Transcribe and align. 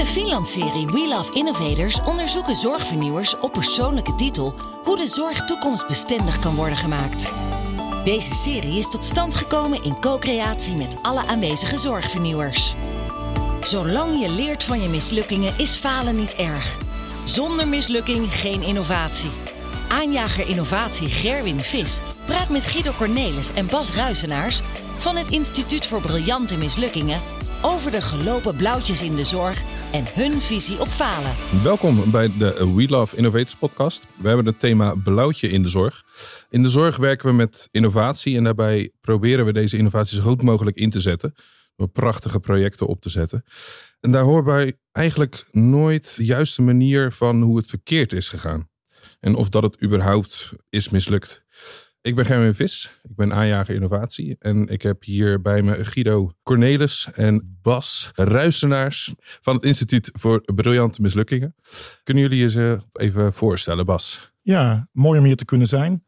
de 0.00 0.06
Finland-serie 0.06 0.86
We 0.86 1.08
Love 1.08 1.32
Innovators 1.32 2.00
onderzoeken 2.04 2.56
zorgvernieuwers 2.56 3.38
op 3.38 3.52
persoonlijke 3.52 4.14
titel 4.14 4.54
hoe 4.84 4.96
de 4.96 5.06
zorg 5.06 5.44
toekomstbestendig 5.44 6.38
kan 6.38 6.54
worden 6.54 6.76
gemaakt. 6.76 7.32
Deze 8.04 8.34
serie 8.34 8.78
is 8.78 8.88
tot 8.88 9.04
stand 9.04 9.34
gekomen 9.34 9.82
in 9.82 10.00
co-creatie 10.00 10.76
met 10.76 10.96
alle 11.02 11.26
aanwezige 11.26 11.78
zorgvernieuwers. 11.78 12.74
Zolang 13.60 14.20
je 14.20 14.28
leert 14.28 14.64
van 14.64 14.82
je 14.82 14.88
mislukkingen 14.88 15.54
is 15.56 15.76
falen 15.76 16.16
niet 16.16 16.34
erg. 16.34 16.76
Zonder 17.24 17.68
mislukking 17.68 18.34
geen 18.34 18.62
innovatie. 18.62 19.30
Aanjager 19.88 20.48
innovatie 20.48 21.08
Gerwin 21.08 21.60
Vis 21.60 22.00
praat 22.24 22.48
met 22.48 22.66
Guido 22.66 22.92
Cornelis 22.92 23.52
en 23.52 23.66
Bas 23.66 23.94
Ruisenaars 23.94 24.60
van 24.96 25.16
het 25.16 25.28
Instituut 25.28 25.86
voor 25.86 26.00
Briljante 26.00 26.56
Mislukkingen 26.56 27.20
over 27.62 27.90
de 27.90 28.02
gelopen 28.02 28.56
blauwtjes 28.56 29.02
in 29.02 29.14
de 29.14 29.24
zorg 29.24 29.62
en 29.92 30.04
hun 30.14 30.40
visie 30.40 30.80
op 30.80 30.88
falen. 30.88 31.32
Welkom 31.62 32.10
bij 32.10 32.30
de 32.38 32.72
We 32.74 32.88
Love 32.88 33.16
Innovators 33.16 33.56
podcast. 33.56 34.06
We 34.16 34.28
hebben 34.28 34.46
het 34.46 34.58
thema 34.58 34.94
blauwtje 34.94 35.48
in 35.48 35.62
de 35.62 35.68
zorg. 35.68 36.02
In 36.48 36.62
de 36.62 36.68
zorg 36.68 36.96
werken 36.96 37.28
we 37.28 37.34
met 37.34 37.68
innovatie 37.70 38.36
en 38.36 38.44
daarbij 38.44 38.90
proberen 39.00 39.44
we 39.44 39.52
deze 39.52 39.76
innovatie 39.76 40.16
zo 40.16 40.22
goed 40.22 40.42
mogelijk 40.42 40.76
in 40.76 40.90
te 40.90 41.00
zetten. 41.00 41.34
Door 41.76 41.88
prachtige 41.88 42.40
projecten 42.40 42.86
op 42.86 43.00
te 43.00 43.10
zetten. 43.10 43.44
En 44.00 44.10
daar 44.10 44.22
hoort 44.22 44.44
bij 44.44 44.76
eigenlijk 44.92 45.48
nooit 45.50 46.16
de 46.16 46.24
juiste 46.24 46.62
manier 46.62 47.12
van 47.12 47.42
hoe 47.42 47.56
het 47.56 47.66
verkeerd 47.66 48.12
is 48.12 48.28
gegaan. 48.28 48.68
En 49.20 49.34
of 49.34 49.48
dat 49.48 49.62
het 49.62 49.82
überhaupt 49.82 50.52
is 50.68 50.88
mislukt. 50.88 51.44
Ik 52.02 52.14
ben 52.14 52.26
Gerwin 52.26 52.54
Vis, 52.54 53.00
ik 53.02 53.16
ben 53.16 53.32
aanjager 53.32 53.74
innovatie 53.74 54.36
en 54.38 54.68
ik 54.68 54.82
heb 54.82 55.02
hier 55.04 55.40
bij 55.40 55.62
me 55.62 55.84
Guido 55.84 56.30
Cornelis 56.42 57.08
en 57.14 57.58
Bas 57.62 58.10
Ruisenaars 58.14 59.14
van 59.18 59.54
het 59.54 59.64
Instituut 59.64 60.10
voor 60.12 60.40
Briljante 60.54 61.02
Mislukkingen. 61.02 61.54
Kunnen 62.02 62.22
jullie 62.22 62.50
je 62.50 62.78
even 62.92 63.32
voorstellen, 63.32 63.86
Bas? 63.86 64.32
Ja, 64.40 64.88
mooi 64.92 65.18
om 65.18 65.24
hier 65.24 65.36
te 65.36 65.44
kunnen 65.44 65.68
zijn. 65.68 66.04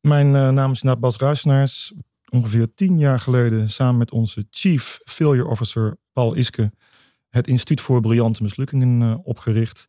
Mijn 0.00 0.26
uh, 0.26 0.48
naam 0.48 0.72
is 0.72 0.82
inderdaad 0.82 1.00
Bas 1.00 1.16
Ruisenaars. 1.16 1.92
Ongeveer 2.28 2.74
tien 2.74 2.98
jaar 2.98 3.20
geleden 3.20 3.70
samen 3.70 3.98
met 3.98 4.10
onze 4.10 4.46
Chief 4.50 4.98
Failure 5.04 5.48
Officer 5.48 5.96
Paul 6.12 6.34
Iske 6.34 6.72
het 7.28 7.46
Instituut 7.46 7.80
voor 7.80 8.00
Briljante 8.00 8.42
Mislukkingen 8.42 9.00
uh, 9.00 9.18
opgericht. 9.22 9.88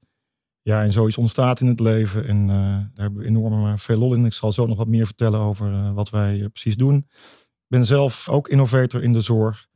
Ja, 0.68 0.84
en 0.84 0.92
zoiets 0.92 1.18
ontstaat 1.18 1.60
in 1.60 1.68
het 1.68 1.80
leven. 1.80 2.28
En 2.28 2.42
uh, 2.42 2.48
daar 2.48 2.90
hebben 2.94 3.22
we 3.22 3.28
enorm 3.28 3.66
eh, 3.66 3.74
veel 3.78 3.98
lol 3.98 4.14
in. 4.14 4.26
Ik 4.26 4.34
zal 4.34 4.52
zo 4.52 4.66
nog 4.66 4.78
wat 4.78 4.88
meer 4.88 5.06
vertellen 5.06 5.40
over 5.40 5.72
uh, 5.72 5.92
wat 5.92 6.10
wij 6.10 6.50
precies 6.50 6.76
doen. 6.76 6.96
Ik 6.96 7.68
ben 7.68 7.86
zelf 7.86 8.30
ook 8.30 8.48
innovator 8.48 9.04
in 9.04 9.14
de 9.14 9.22
zorg. 9.22 9.68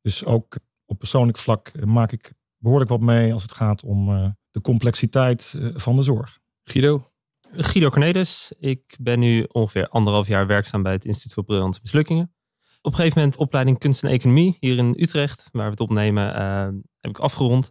Dus 0.00 0.24
ook 0.24 0.58
op 0.86 0.98
persoonlijk 0.98 1.38
vlak 1.38 1.84
maak 1.84 2.12
ik 2.12 2.32
behoorlijk 2.58 2.90
wat 2.90 3.00
mee 3.00 3.32
als 3.32 3.42
het 3.42 3.52
gaat 3.52 3.82
om 3.82 4.06
de 4.50 4.60
complexiteit 4.60 5.54
van 5.74 5.96
de 5.96 6.02
zorg. 6.02 6.38
Guido? 6.64 7.10
Guido 7.52 7.88
Cornelis. 7.88 8.52
Ik 8.58 8.96
ben 9.00 9.18
nu 9.18 9.42
ongeveer 9.42 9.88
anderhalf 9.88 10.26
jaar 10.26 10.46
werkzaam 10.46 10.82
bij 10.82 10.92
het 10.92 11.04
Instituut 11.04 11.32
voor 11.32 11.44
Briljante 11.44 11.78
Mislukkingen. 11.82 12.34
Op 12.82 12.90
een 12.90 12.96
gegeven 12.96 13.18
moment 13.18 13.36
opleiding 13.36 13.78
kunst 13.78 14.04
en 14.04 14.10
economie 14.10 14.56
hier 14.60 14.76
in 14.76 14.94
Utrecht, 14.98 15.48
waar 15.52 15.64
we 15.64 15.70
het 15.70 15.80
opnemen, 15.80 16.34
heb 17.00 17.10
ik 17.10 17.18
afgerond. 17.18 17.70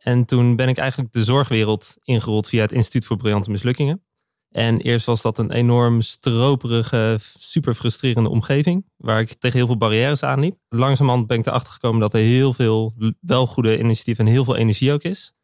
En 0.00 0.24
toen 0.24 0.56
ben 0.56 0.68
ik 0.68 0.78
eigenlijk 0.78 1.12
de 1.12 1.24
zorgwereld 1.24 1.96
ingerold 2.02 2.48
via 2.48 2.60
het 2.60 2.72
Instituut 2.72 3.06
voor 3.06 3.16
Briljante 3.16 3.50
Mislukkingen. 3.50 4.04
En 4.50 4.80
eerst 4.80 5.06
was 5.06 5.22
dat 5.22 5.38
een 5.38 5.50
enorm 5.50 6.00
stroperige, 6.00 7.18
super 7.38 7.74
frustrerende 7.74 8.28
omgeving. 8.28 8.84
Waar 8.96 9.20
ik 9.20 9.32
tegen 9.38 9.56
heel 9.56 9.66
veel 9.66 9.76
barrières 9.76 10.22
aanliep. 10.22 10.58
Langzamerhand 10.68 11.26
ben 11.26 11.38
ik 11.38 11.46
erachter 11.46 11.72
gekomen 11.72 12.00
dat 12.00 12.14
er 12.14 12.20
heel 12.20 12.52
veel 12.52 12.94
wel 13.20 13.46
goede 13.46 13.78
initiatieven 13.78 14.26
en 14.26 14.32
heel 14.32 14.44
veel 14.44 14.56
energie 14.56 14.92
ook 14.92 15.02
is. 15.02 15.34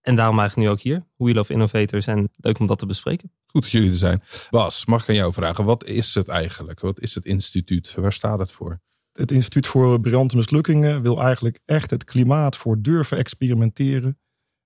En 0.00 0.16
daarom 0.16 0.38
eigenlijk 0.38 0.68
nu 0.68 0.74
ook 0.74 0.80
hier. 0.80 1.06
Wheel 1.16 1.40
of 1.40 1.50
Innovators. 1.50 2.06
En 2.06 2.30
leuk 2.36 2.58
om 2.58 2.66
dat 2.66 2.78
te 2.78 2.86
bespreken. 2.86 3.32
Goed 3.46 3.62
dat 3.62 3.70
jullie 3.70 3.90
er 3.90 3.96
zijn. 3.96 4.22
Bas, 4.50 4.86
mag 4.86 5.02
ik 5.02 5.08
aan 5.08 5.14
jou 5.14 5.32
vragen. 5.32 5.64
Wat 5.64 5.84
is 5.84 6.14
het 6.14 6.28
eigenlijk? 6.28 6.80
Wat 6.80 7.00
is 7.00 7.14
het 7.14 7.24
instituut? 7.24 7.94
Waar 7.94 8.12
staat 8.12 8.38
het 8.38 8.52
voor? 8.52 8.80
Het 9.18 9.30
Instituut 9.30 9.66
voor 9.66 10.00
Briljante 10.00 10.36
Mislukkingen 10.36 11.02
wil 11.02 11.22
eigenlijk 11.22 11.60
echt 11.64 11.90
het 11.90 12.04
klimaat 12.04 12.56
voor 12.56 12.82
durven 12.82 13.18
experimenteren 13.18 14.18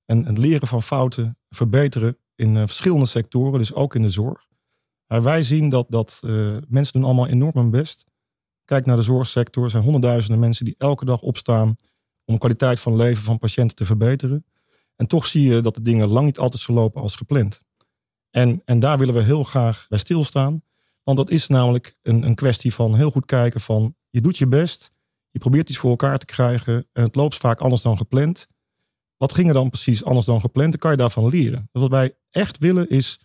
en 0.04 0.24
het 0.24 0.38
leren 0.38 0.68
van 0.68 0.82
fouten 0.82 1.38
verbeteren 1.50 2.18
in 2.34 2.54
uh, 2.54 2.62
verschillende 2.62 3.06
sectoren, 3.06 3.58
dus 3.58 3.74
ook 3.74 3.94
in 3.94 4.02
de 4.02 4.10
zorg. 4.10 4.46
Maar 5.06 5.22
wij 5.22 5.42
zien 5.42 5.68
dat, 5.68 5.86
dat 5.88 6.20
uh, 6.24 6.56
mensen 6.68 6.92
doen 6.92 7.04
allemaal 7.04 7.26
enorm 7.26 7.52
hun 7.54 7.70
best. 7.70 8.04
Kijk 8.64 8.86
naar 8.86 8.96
de 8.96 9.02
zorgsector, 9.02 9.64
er 9.64 9.70
zijn 9.70 9.82
honderdduizenden 9.82 10.40
mensen 10.40 10.64
die 10.64 10.74
elke 10.78 11.04
dag 11.04 11.20
opstaan 11.20 11.68
om 12.24 12.34
de 12.34 12.38
kwaliteit 12.38 12.80
van 12.80 12.96
leven 12.96 13.22
van 13.22 13.38
patiënten 13.38 13.76
te 13.76 13.86
verbeteren. 13.86 14.44
En 14.96 15.06
toch 15.06 15.26
zie 15.26 15.52
je 15.52 15.60
dat 15.60 15.74
de 15.74 15.82
dingen 15.82 16.08
lang 16.08 16.26
niet 16.26 16.38
altijd 16.38 16.62
zo 16.62 16.72
lopen 16.72 17.02
als 17.02 17.16
gepland. 17.16 17.60
En, 18.30 18.62
en 18.64 18.80
daar 18.80 18.98
willen 18.98 19.14
we 19.14 19.22
heel 19.22 19.44
graag 19.44 19.86
bij 19.88 19.98
stilstaan. 19.98 20.62
Want 21.02 21.16
dat 21.18 21.30
is 21.30 21.46
namelijk 21.46 21.96
een, 22.02 22.22
een 22.22 22.34
kwestie 22.34 22.74
van 22.74 22.94
heel 22.94 23.10
goed 23.10 23.24
kijken 23.24 23.60
van 23.60 23.96
je 24.12 24.20
doet 24.20 24.38
je 24.38 24.46
best, 24.46 24.92
je 25.30 25.38
probeert 25.38 25.68
iets 25.68 25.78
voor 25.78 25.90
elkaar 25.90 26.18
te 26.18 26.24
krijgen 26.24 26.86
en 26.92 27.02
het 27.02 27.14
loopt 27.14 27.36
vaak 27.36 27.60
anders 27.60 27.82
dan 27.82 27.96
gepland. 27.96 28.46
Wat 29.16 29.32
ging 29.32 29.48
er 29.48 29.54
dan 29.54 29.68
precies 29.68 30.04
anders 30.04 30.26
dan 30.26 30.40
gepland? 30.40 30.70
Dan 30.70 30.78
kan 30.78 30.90
je 30.90 30.96
daarvan 30.96 31.28
leren. 31.28 31.68
Wat 31.72 31.90
wij 31.90 32.16
echt 32.30 32.58
willen 32.58 32.88
is 32.88 33.20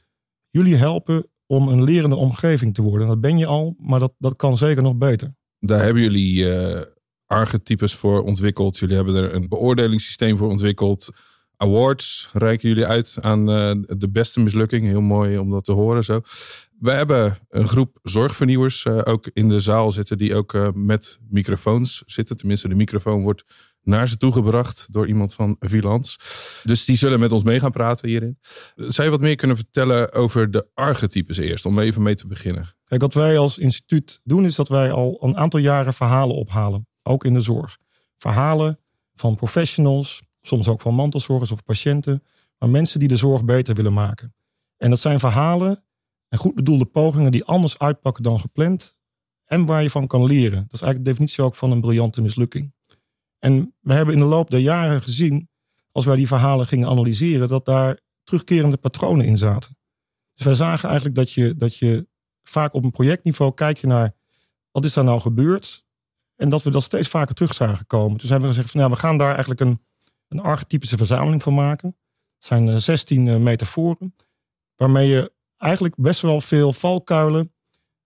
jullie 0.50 0.76
helpen 0.76 1.28
om 1.46 1.68
een 1.68 1.84
lerende 1.84 2.16
omgeving 2.16 2.74
te 2.74 2.82
worden. 2.82 3.08
Dat 3.08 3.22
ben 3.22 3.38
je 3.38 3.46
al, 3.46 3.76
maar 3.80 4.00
dat, 4.00 4.14
dat 4.18 4.36
kan 4.36 4.58
zeker 4.58 4.84
nog 4.84 4.96
beter. 4.96 5.36
Daar 5.60 5.84
hebben 5.84 6.02
jullie 6.02 6.36
uh, 6.44 6.82
archetypes 7.26 7.94
voor 7.94 8.24
ontwikkeld. 8.24 8.78
Jullie 8.78 8.96
hebben 8.96 9.16
er 9.16 9.34
een 9.34 9.48
beoordelingssysteem 9.48 10.38
voor 10.38 10.50
ontwikkeld. 10.50 11.10
Awards 11.58 12.30
reiken 12.34 12.70
jullie 12.70 12.86
uit 12.86 13.18
aan 13.22 13.50
uh, 13.50 13.72
de 13.98 14.10
beste 14.10 14.40
mislukking. 14.40 14.86
Heel 14.86 15.02
mooi 15.02 15.38
om 15.38 15.50
dat 15.50 15.64
te 15.64 15.72
horen 15.72 16.04
zo. 16.04 16.22
We 16.78 16.92
hebben 16.92 17.38
een 17.50 17.68
groep 17.68 18.00
zorgvernieuwers 18.04 18.86
uh, 18.86 19.02
ook 19.04 19.30
in 19.34 19.50
de 19.50 19.60
zaal 19.60 19.92
zitten 19.92 20.18
die 20.18 20.36
ook 20.36 20.54
uh, 20.54 20.68
met 20.74 21.20
microfoons 21.30 22.04
zitten. 22.06 22.38
Tenminste, 22.38 22.68
de 22.68 22.76
microfoon 22.76 23.22
wordt 23.22 23.44
naar 23.88 24.08
ze 24.08 24.18
toegebracht 24.18 24.88
door 24.90 25.08
iemand 25.08 25.34
van 25.34 25.56
Vilans. 25.60 26.20
Dus 26.64 26.86
die 26.86 26.98
zullen 26.98 27.20
met 27.20 27.32
ons 27.32 27.44
mee 27.44 27.60
gaan 27.60 27.72
praten 27.72 28.08
hierin. 28.08 28.38
Je 28.76 29.10
wat 29.10 29.22
meer 29.22 29.36
kunnen 29.36 29.58
vertellen 29.58 30.14
over 30.14 30.52
de 30.52 30.68
archetypes 30.74 31.38
eerst, 31.38 31.66
om 31.66 31.80
even 31.80 32.02
mee 32.02 32.16
te 32.16 32.28
beginnen? 32.28 32.76
Kijk, 32.86 33.02
wat 33.02 33.14
wij 33.14 33.38
als 33.38 33.58
instituut 33.58 34.20
doen 34.24 34.46
is 34.46 34.56
dat 34.56 34.68
wij 34.68 34.92
al 34.92 35.18
een 35.22 35.38
aantal 35.38 35.60
jaren 35.60 35.94
verhalen 35.94 36.36
ophalen, 36.36 36.88
ook 37.04 37.26
in 37.26 37.34
de 37.34 37.42
zorg. 37.42 37.78
Verhalen 38.18 38.80
van 39.14 39.36
professionals, 39.36 40.22
soms 40.48 40.68
ook 40.68 40.82
van 40.82 40.94
mantelzorgers 40.94 41.52
of 41.52 41.64
patiënten, 41.64 42.24
maar 42.58 42.70
mensen 42.70 43.00
die 43.00 43.08
de 43.08 43.18
zorg 43.18 43.46
beter 43.46 43.76
willen 43.76 43.94
maken. 43.94 44.36
En 44.78 44.90
dat 44.90 45.00
zijn 45.00 45.20
verhalen 45.20 45.84
en 46.28 46.38
goed 46.38 46.56
bedoelde 46.56 46.86
pogingen 46.86 47.32
die 47.32 47.46
anders 47.46 47.80
uitpakken 47.80 48.24
dan 48.24 48.40
gepland 48.40 48.96
en 49.46 49.66
waar 49.66 49.84
je 49.84 49.90
van 49.90 50.08
kan 50.08 50.26
leren. 50.26 50.62
Dat 50.62 50.74
is 50.74 50.82
eigenlijk 50.82 51.04
de 51.04 51.10
definitie 51.10 51.44
ook 51.44 51.56
van 51.56 51.72
een 51.72 51.82
briljante 51.82 52.22
mislukking. 52.22 52.74
En 53.40 53.76
we 53.80 53.94
hebben 53.94 54.14
in 54.14 54.20
de 54.20 54.26
loop 54.26 54.50
der 54.50 54.60
jaren 54.60 55.02
gezien, 55.02 55.50
als 55.92 56.06
wij 56.06 56.16
die 56.16 56.28
verhalen 56.28 56.68
gingen 56.68 56.88
analyseren, 56.88 57.48
dat 57.48 57.66
daar 57.66 58.00
terugkerende 58.24 58.78
patronen 58.78 59.26
in 59.26 59.38
zaten. 59.38 59.78
Dus 60.34 60.46
wij 60.46 60.56
zagen 60.56 60.88
eigenlijk 60.88 61.18
dat 61.18 61.32
je, 61.32 61.56
dat 61.58 61.78
je 61.78 62.08
vaak 62.44 62.74
op 62.74 62.84
een 62.84 62.92
projectniveau 62.92 63.54
kijk 63.54 63.78
je 63.78 63.88
naar 63.88 64.16
wat 64.72 64.86
is 64.86 64.94
daar 64.94 65.04
nou 65.04 65.20
gebeurd. 65.20 65.86
En 66.36 66.50
dat 66.50 66.64
we 66.64 66.70
dat 66.70 66.84
steeds 66.84 67.08
vaker 67.08 67.36
terug 67.36 67.54
zagen 67.54 67.88
komen. 67.88 68.18
Dus 68.18 68.30
hebben 68.30 68.50
we 68.50 68.56
gezegd 68.56 68.72
van 68.72 68.82
ja, 68.82 68.90
we 68.90 68.96
gaan 68.96 69.18
daar 69.18 69.30
eigenlijk 69.30 69.60
een, 69.60 69.82
een 70.28 70.40
archetypische 70.40 70.98
verzameling 70.98 71.44
van 71.44 71.54
maken. 71.54 71.98
Het 72.36 72.46
zijn 72.46 72.82
16 72.82 73.26
uh, 73.26 73.38
metaforen, 73.38 74.16
waarmee 74.76 75.08
je 75.08 75.34
eigenlijk 75.58 75.96
best 75.96 76.22
wel 76.22 76.42
veel 76.42 76.74
valkuilen 76.74 77.54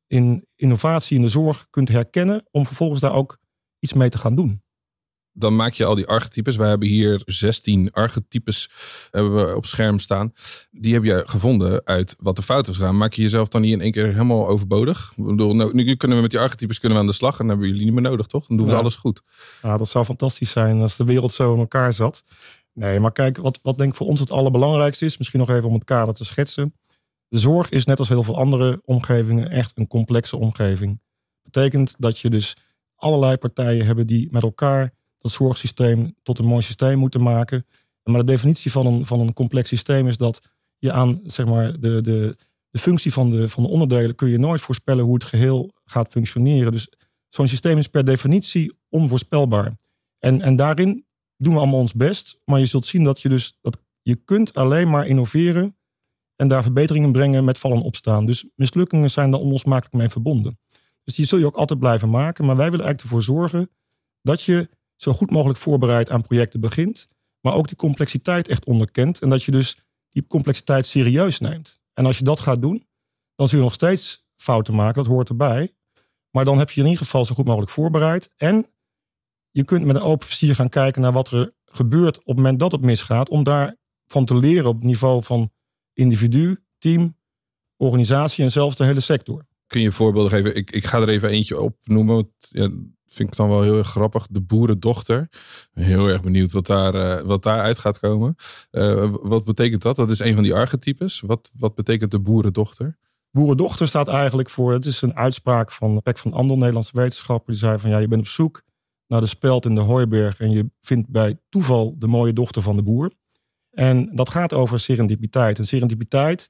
in 0.08 0.48
innovatie 0.56 1.18
in 1.18 1.24
de 1.24 1.30
zorg 1.30 1.68
kunt 1.70 1.90
herkennen. 1.90 2.46
Om 2.52 2.66
vervolgens 2.66 3.02
daar 3.02 3.14
ook 3.14 3.38
iets 3.80 3.94
mee 3.94 4.10
te 4.10 4.18
gaan 4.18 4.36
doen 4.36 4.64
dan 5.34 5.56
maak 5.56 5.74
je 5.74 5.86
al 5.86 5.96
die 5.96 6.08
archetypes. 6.08 6.56
Wij 6.56 6.69
hebben 6.69 6.88
hier 6.88 7.22
16 7.25 7.92
archetypes 7.92 8.69
hebben 9.12 9.36
we 9.36 9.56
op 9.56 9.66
scherm 9.66 10.00
staan. 10.00 10.33
Die 10.72 10.94
heb 10.94 11.04
je 11.04 11.24
gevonden 11.25 11.81
uit 11.86 12.16
wat 12.19 12.36
de 12.36 12.42
fout 12.42 12.68
is 12.68 12.78
gaan. 12.78 12.98
Maak 12.98 13.13
je 13.13 13.22
jezelf 13.22 13.48
dan 13.48 13.62
niet 13.62 13.74
in 13.74 13.81
één 13.81 13.92
keer 13.92 14.06
helemaal 14.06 14.48
overbodig? 14.48 15.13
Ik 15.16 15.25
bedoel, 15.25 15.56
nou, 15.56 15.74
nu 15.74 15.95
kunnen 15.95 16.18
we 16.18 16.24
met 16.24 16.31
die 16.31 16.39
archetypes 16.39 16.80
kunnen 16.80 16.98
we 16.98 17.04
aan 17.04 17.10
de 17.10 17.16
slag. 17.16 17.31
En 17.31 17.38
dan 17.38 17.50
hebben 17.50 17.68
jullie 17.68 17.83
niet 17.83 17.94
meer 17.94 18.12
nodig, 18.12 18.25
toch? 18.25 18.45
Dan 18.45 18.57
doen 18.57 18.68
we 18.68 18.75
alles 18.75 18.95
goed. 18.95 19.22
Ja, 19.62 19.78
dat 19.78 19.89
zou 19.89 20.06
fantastisch 20.06 20.51
zijn 20.51 20.81
als 20.81 20.98
de 20.98 21.06
wereld 21.06 21.33
zo 21.33 21.54
in 21.54 21.60
elkaar 21.60 21.94
zat. 21.94 22.24
Nee, 22.74 23.00
maar 23.00 23.12
kijk, 23.12 23.38
wat, 23.38 23.60
wat 23.62 23.78
denk 23.78 23.89
ik 23.89 23.95
voor 23.95 24.07
ons 24.07 24.19
het 24.19 24.31
allerbelangrijkste 24.31 25.06
is. 25.06 25.18
Misschien 25.18 25.39
nog 25.39 25.50
even 25.50 25.68
om 25.68 25.74
het 25.74 25.83
kader 25.83 26.13
te 26.13 26.25
schetsen. 26.25 26.75
De 27.28 27.39
zorg 27.39 27.69
is 27.69 27.86
net 27.86 28.00
als 28.00 28.10
heel 28.10 28.24
veel 28.24 28.38
andere 28.38 28.81
omgevingen 28.86 29.50
echt 29.50 29.72
een 29.75 29.88
complexe 29.88 30.38
omgeving. 30.38 31.01
Betekent 31.44 31.95
dat 31.98 32.19
je 32.19 32.30
dus 32.30 32.56
allerlei 32.95 33.38
partijen 33.38 33.86
hebben 33.86 34.07
die 34.07 34.28
met 34.31 34.44
elkaar 34.44 34.94
dat 35.21 35.31
zorgsysteem 35.31 36.15
tot 36.23 36.39
een 36.39 36.45
mooi 36.45 36.62
systeem 36.62 36.97
moeten 36.97 37.21
maken. 37.21 37.65
Maar 38.03 38.19
de 38.19 38.31
definitie 38.31 38.71
van 38.71 38.85
een, 38.85 39.06
van 39.06 39.19
een 39.19 39.33
complex 39.33 39.69
systeem 39.69 40.07
is 40.07 40.18
dat 40.18 40.41
je 40.77 40.91
aan 40.91 41.19
zeg 41.23 41.45
maar, 41.45 41.79
de, 41.79 42.01
de, 42.01 42.38
de 42.69 42.79
functie 42.79 43.13
van 43.13 43.29
de, 43.29 43.50
van 43.50 43.63
de 43.63 43.69
onderdelen 43.69 44.15
kun 44.15 44.29
je 44.29 44.38
nooit 44.38 44.62
voorspellen 44.62 45.06
hoe 45.06 45.13
het 45.13 45.23
geheel 45.23 45.71
gaat 45.85 46.12
functioneren. 46.12 46.71
Dus 46.71 46.89
zo'n 47.29 47.47
systeem 47.47 47.77
is 47.77 47.88
per 47.88 48.06
definitie 48.06 48.73
onvoorspelbaar. 48.89 49.75
En, 50.19 50.41
en 50.41 50.56
daarin 50.56 51.06
doen 51.38 51.53
we 51.53 51.59
allemaal 51.59 51.79
ons 51.79 51.94
best. 51.94 52.39
Maar 52.45 52.59
je 52.59 52.65
zult 52.65 52.85
zien 52.85 53.03
dat 53.03 53.21
je 53.21 53.29
dus 53.29 53.57
dat 53.62 53.77
je 54.01 54.15
kunt 54.15 54.53
alleen 54.53 54.89
maar 54.89 55.07
innoveren 55.07 55.75
en 56.35 56.47
daar 56.47 56.63
verbeteringen 56.63 57.12
brengen 57.12 57.44
met 57.44 57.59
vallen 57.59 57.77
en 57.77 57.83
opstaan. 57.83 58.25
Dus 58.25 58.45
mislukkingen 58.56 59.12
zijn 59.12 59.31
daar 59.31 59.39
onlosmakelijk 59.39 59.94
mee 59.94 60.09
verbonden. 60.09 60.59
Dus 61.03 61.15
die 61.15 61.25
zul 61.25 61.39
je 61.39 61.45
ook 61.45 61.56
altijd 61.56 61.79
blijven 61.79 62.09
maken. 62.09 62.45
Maar 62.45 62.56
wij 62.56 62.71
willen 62.71 62.85
eigenlijk 62.85 63.01
ervoor 63.01 63.35
zorgen 63.35 63.69
dat 64.21 64.41
je 64.41 64.69
zo 65.01 65.13
goed 65.13 65.31
mogelijk 65.31 65.59
voorbereid 65.59 66.09
aan 66.09 66.21
projecten 66.21 66.59
begint. 66.59 67.07
Maar 67.42 67.53
ook 67.53 67.68
die 67.68 67.77
complexiteit 67.77 68.48
echt 68.48 68.65
onderkent. 68.65 69.19
En 69.19 69.30
dat 69.30 69.44
je 69.44 69.51
dus 69.51 69.77
die 70.12 70.27
complexiteit 70.27 70.86
serieus 70.86 71.39
neemt. 71.39 71.80
En 71.94 72.06
als 72.06 72.18
je 72.18 72.24
dat 72.24 72.39
gaat 72.39 72.62
doen, 72.62 72.88
dan 73.36 73.50
zul 73.50 73.57
je 73.57 73.63
nog 73.63 73.74
steeds 73.74 74.25
fouten 74.36 74.75
maken. 74.75 75.03
Dat 75.03 75.12
hoort 75.12 75.30
erbij. 75.30 75.74
Maar 76.31 76.45
dan 76.45 76.57
heb 76.57 76.69
je 76.69 76.80
in 76.81 76.88
ieder 76.88 77.03
geval 77.03 77.25
zo 77.25 77.36
goed 77.36 77.45
mogelijk 77.45 77.71
voorbereid. 77.71 78.33
En 78.38 78.68
je 79.51 79.63
kunt 79.63 79.86
met 79.86 79.95
een 79.95 80.01
open 80.01 80.27
vizier 80.27 80.56
gaan 80.56 80.69
kijken 80.69 81.01
naar 81.01 81.12
wat 81.12 81.31
er 81.31 81.54
gebeurt 81.65 82.18
op 82.18 82.25
het 82.25 82.36
moment 82.36 82.59
dat 82.59 82.71
het 82.71 82.81
misgaat. 82.81 83.30
Om 83.30 83.44
daarvan 83.44 84.25
te 84.25 84.36
leren 84.36 84.69
op 84.69 84.83
niveau 84.83 85.24
van 85.24 85.51
individu, 85.94 86.63
team, 86.77 87.18
organisatie 87.77 88.44
en 88.44 88.51
zelfs 88.51 88.75
de 88.75 88.83
hele 88.83 89.00
sector. 89.00 89.45
Kun 89.68 89.81
je 89.81 89.92
voorbeelden 89.92 90.31
geven? 90.31 90.56
Ik, 90.56 90.71
ik 90.71 90.86
ga 90.86 91.00
er 91.01 91.09
even 91.09 91.30
eentje 91.30 91.59
op 91.59 91.77
noemen. 91.83 92.33
Ja, 92.38 92.69
vind 93.12 93.30
ik 93.30 93.36
dan 93.36 93.50
wel 93.50 93.62
heel 93.62 93.78
erg 93.78 93.88
grappig. 93.88 94.28
De 94.30 94.42
boerendochter. 94.42 95.30
Heel 95.74 96.08
erg 96.08 96.22
benieuwd 96.22 96.52
wat 96.52 96.66
daar, 96.66 96.96
uh, 96.96 97.22
wat 97.22 97.44
daar 97.44 97.62
uit 97.62 97.78
gaat 97.78 98.00
komen. 98.00 98.36
Uh, 98.72 99.16
wat 99.22 99.46
betekent 99.46 99.81
dat? 99.81 99.96
Dat 99.96 100.12
is 100.12 100.19
een 100.19 100.34
van 100.34 100.44
die 100.44 100.54
archetypes. 100.54 101.19
Wat, 101.19 101.52
wat 101.58 101.75
betekent 101.75 102.12
de 102.12 102.19
boerendochter? 102.19 102.98
Boerendochter 103.31 103.88
staat 103.88 104.08
eigenlijk 104.08 104.50
voor, 104.50 104.74
het 104.74 104.86
is 104.86 105.02
een 105.02 105.16
uitspraak 105.16 105.72
van 105.72 106.02
Pek 106.02 106.18
van 106.18 106.34
Andel, 106.34 106.58
Nederlandse 106.58 106.98
wetenschapper. 106.98 107.52
Die 107.52 107.62
zei 107.62 107.80
van 107.80 107.90
ja, 107.90 107.98
je 107.98 108.08
bent 108.08 108.22
op 108.22 108.28
zoek 108.28 108.63
naar 109.08 109.22
de 109.22 109.28
speld 109.28 109.66
in 109.66 109.75
de 109.75 109.81
hooiberg 109.81 110.40
en 110.40 110.52
je 110.52 110.72
vindt 110.81 111.10
bij 111.10 111.40
toeval 111.50 111.96
de 111.98 112.07
mooie 112.07 112.34
dochter 112.34 112.62
van 112.62 112.75
de 112.75 112.84
boer. 112.84 113.12
En 113.72 114.16
dat 114.16 114.30
gaat 114.30 114.54
over 114.54 114.80
serendipiteit. 114.80 115.60
En 115.60 115.68
serendipiteit, 115.68 116.50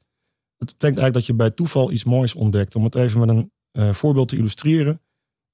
dat 0.58 0.68
betekent 0.68 1.00
eigenlijk 1.00 1.14
dat 1.14 1.26
je 1.26 1.34
bij 1.34 1.52
toeval 1.52 1.92
iets 1.92 2.04
moois 2.04 2.36
ontdekt. 2.36 2.76
Om 2.76 2.84
het 2.84 2.96
even 2.96 3.20
met 3.20 3.30
een 3.30 3.52
uh, 3.72 3.94
voorbeeld 3.94 4.28
te 4.28 4.38
illustreren. 4.38 5.02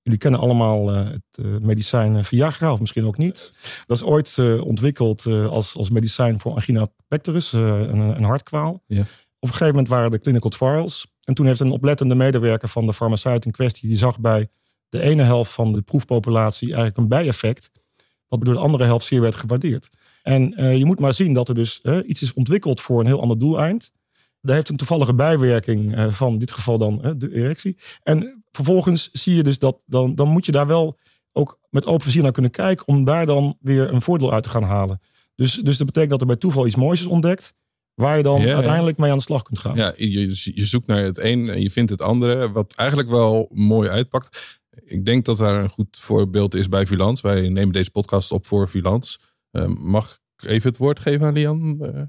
Jullie 0.08 0.22
kennen 0.22 0.40
allemaal 0.40 0.94
uh, 0.94 1.04
het 1.04 1.46
uh, 1.46 1.58
medicijn 1.62 2.26
Viagra, 2.26 2.72
of 2.72 2.80
misschien 2.80 3.06
ook 3.06 3.18
niet. 3.18 3.54
Dat 3.86 3.98
is 3.98 4.04
ooit 4.04 4.38
ontwikkeld 4.60 5.26
als, 5.26 5.76
als 5.76 5.90
medicijn 5.90 6.40
voor 6.40 6.54
angina 6.54 6.88
pectoris, 7.08 7.52
een, 7.54 8.00
een 8.00 8.24
hartkwaal. 8.24 8.84
Ja. 8.86 9.02
Op 9.02 9.08
een 9.40 9.50
gegeven 9.50 9.68
moment 9.68 9.88
waren 9.88 10.12
er 10.12 10.20
clinical 10.20 10.50
trials. 10.50 11.08
En 11.24 11.34
toen 11.34 11.46
heeft 11.46 11.60
een 11.60 11.72
oplettende 11.72 12.16
medewerker 12.16 12.70
van 12.70 12.86
de 12.86 12.94
farmaceut 12.94 13.46
in 13.46 13.52
kwestie, 13.52 13.90
die 13.90 13.98
zag 13.98 14.20
bij 14.20 14.48
de 14.90 15.02
ene 15.02 15.24
helft 15.24 15.52
van 15.52 15.74
de 15.74 15.82
proefpopulatie 15.82 16.68
eigenlijk 16.68 16.98
een 16.98 17.08
bijeffect, 17.08 17.72
wat 18.28 18.46
door 18.46 18.54
de 18.54 18.60
andere 18.60 18.84
helft 18.84 19.06
zeer 19.06 19.22
werd 19.22 19.36
gewaardeerd. 19.36 19.90
En 20.24 20.62
uh, 20.62 20.78
je 20.78 20.86
moet 20.86 21.00
maar 21.00 21.14
zien 21.14 21.34
dat 21.34 21.50
er 21.50 21.56
dus 21.56 21.80
uh, 21.84 21.98
iets 22.06 22.22
is 22.22 22.34
ontwikkeld 22.34 22.82
voor 22.82 23.00
een 23.00 23.06
heel 23.06 23.22
ander 23.22 23.40
doeleind. 23.40 23.92
Daar 24.42 24.56
heeft 24.56 24.70
een 24.70 24.78
toevallige 24.78 25.16
bijwerking 25.16 25.98
uh, 25.98 26.12
van 26.12 26.34
in 26.34 26.40
dit 26.40 26.52
geval 26.52 26.78
dan 26.78 27.16
de 27.18 27.34
erectie. 27.34 27.78
En 28.04 28.44
vervolgens 28.58 29.10
zie 29.12 29.36
je 29.36 29.44
dus 29.44 29.60
dat 29.60 29.82
dan, 29.86 30.16
dan 30.16 30.30
moet 30.30 30.46
je 30.46 30.52
daar 30.52 30.68
wel 30.68 30.98
ook 31.32 31.60
met 31.70 31.86
open 31.86 32.06
vizier 32.06 32.24
naar 32.24 32.32
kunnen 32.32 32.52
kijken 32.52 32.88
om 32.88 33.04
daar 33.04 33.26
dan 33.26 33.58
weer 33.60 33.94
een 33.94 34.02
voordeel 34.02 34.34
uit 34.34 34.44
te 34.44 34.50
gaan 34.50 34.64
halen. 34.64 35.02
Dus, 35.36 35.54
dus 35.54 35.78
dat 35.78 35.86
betekent 35.86 36.12
dat 36.12 36.22
er 36.22 36.28
bij 36.28 36.36
toeval 36.36 36.66
iets 36.66 36.76
moois 36.76 37.00
is 37.00 37.06
ontdekt. 37.06 37.54
Waar 37.94 38.18
je 38.18 38.24
dan 38.24 38.42
ja, 38.42 38.54
uiteindelijk 38.54 38.98
ja. 38.98 39.04
mee 39.04 39.12
aan 39.12 39.18
de 39.18 39.24
slag 39.24 39.42
kunt 39.42 39.60
gaan. 39.60 39.76
Ja, 39.76 39.94
je, 39.96 40.28
je 40.54 40.66
zoekt 40.66 40.88
naar 40.88 41.04
het 41.04 41.18
een 41.18 41.50
en 41.50 41.62
je 41.62 41.70
vindt 41.70 41.92
het 41.92 42.02
andere. 42.02 42.52
Wat 42.52 42.74
eigenlijk 42.76 43.10
wel 43.10 43.50
mooi 43.54 43.90
uitpakt. 43.90 44.60
Ik 44.84 45.06
denk 45.06 45.26
dat 45.26 45.38
daar 45.38 45.64
een 45.64 45.70
goed 45.70 45.98
voorbeeld 45.98 46.56
is 46.56 46.70
bij 46.70 46.86
Vilans. 46.86 47.22
Wij 47.22 47.50
nemen 47.50 47.74
deze 47.74 47.92
podcast 47.92 48.32
op 48.32 48.46
voor 48.46 48.70
Vilans. 48.70 49.20
Uh, 49.52 49.66
mag 49.66 50.22
ik 50.38 50.50
even 50.50 50.70
het 50.70 50.78
woord 50.78 51.00
geven 51.00 51.26
aan 51.26 51.34
Lian? 51.34 51.78
Uh. 51.82 52.02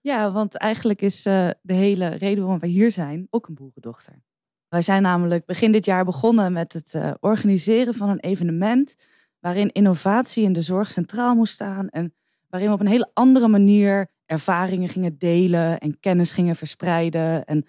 Ja, 0.00 0.32
want 0.32 0.56
eigenlijk 0.56 1.02
is 1.02 1.26
uh, 1.26 1.48
de 1.62 1.74
hele 1.74 2.08
reden 2.08 2.42
waarom 2.42 2.60
wij 2.60 2.68
hier 2.68 2.90
zijn 2.90 3.26
ook 3.30 3.48
een 3.48 3.54
boerendochter. 3.54 4.22
Wij 4.68 4.82
zijn 4.82 5.02
namelijk 5.02 5.46
begin 5.46 5.72
dit 5.72 5.84
jaar 5.84 6.04
begonnen 6.04 6.52
met 6.52 6.72
het 6.72 6.94
uh, 6.94 7.10
organiseren 7.20 7.94
van 7.94 8.08
een 8.08 8.20
evenement 8.20 8.96
waarin 9.40 9.72
innovatie 9.72 10.44
in 10.44 10.52
de 10.52 10.62
zorg 10.62 10.90
centraal 10.90 11.34
moest 11.34 11.52
staan 11.52 11.88
en 11.88 12.14
waarin 12.48 12.68
we 12.68 12.74
op 12.74 12.80
een 12.80 12.86
hele 12.86 13.10
andere 13.12 13.48
manier 13.48 14.06
ervaringen 14.26 14.88
gingen 14.88 15.18
delen 15.18 15.78
en 15.78 16.00
kennis 16.00 16.32
gingen 16.32 16.56
verspreiden. 16.56 17.44
En 17.44 17.66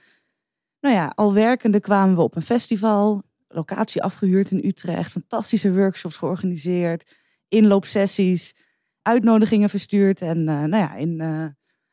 nou 0.79 0.95
ja, 0.95 1.11
al 1.15 1.33
werkende 1.33 1.79
kwamen 1.79 2.15
we 2.15 2.21
op 2.21 2.35
een 2.35 2.41
festival, 2.41 3.23
locatie 3.47 4.03
afgehuurd 4.03 4.51
in 4.51 4.65
Utrecht, 4.65 5.11
fantastische 5.11 5.73
workshops 5.73 6.17
georganiseerd, 6.17 7.15
inloopsessies, 7.47 8.55
uitnodigingen 9.01 9.69
verstuurd. 9.69 10.21
En 10.21 10.37
uh, 10.37 10.45
nou 10.45 10.75
ja, 10.75 10.95
in 10.95 11.21
uh, 11.21 11.45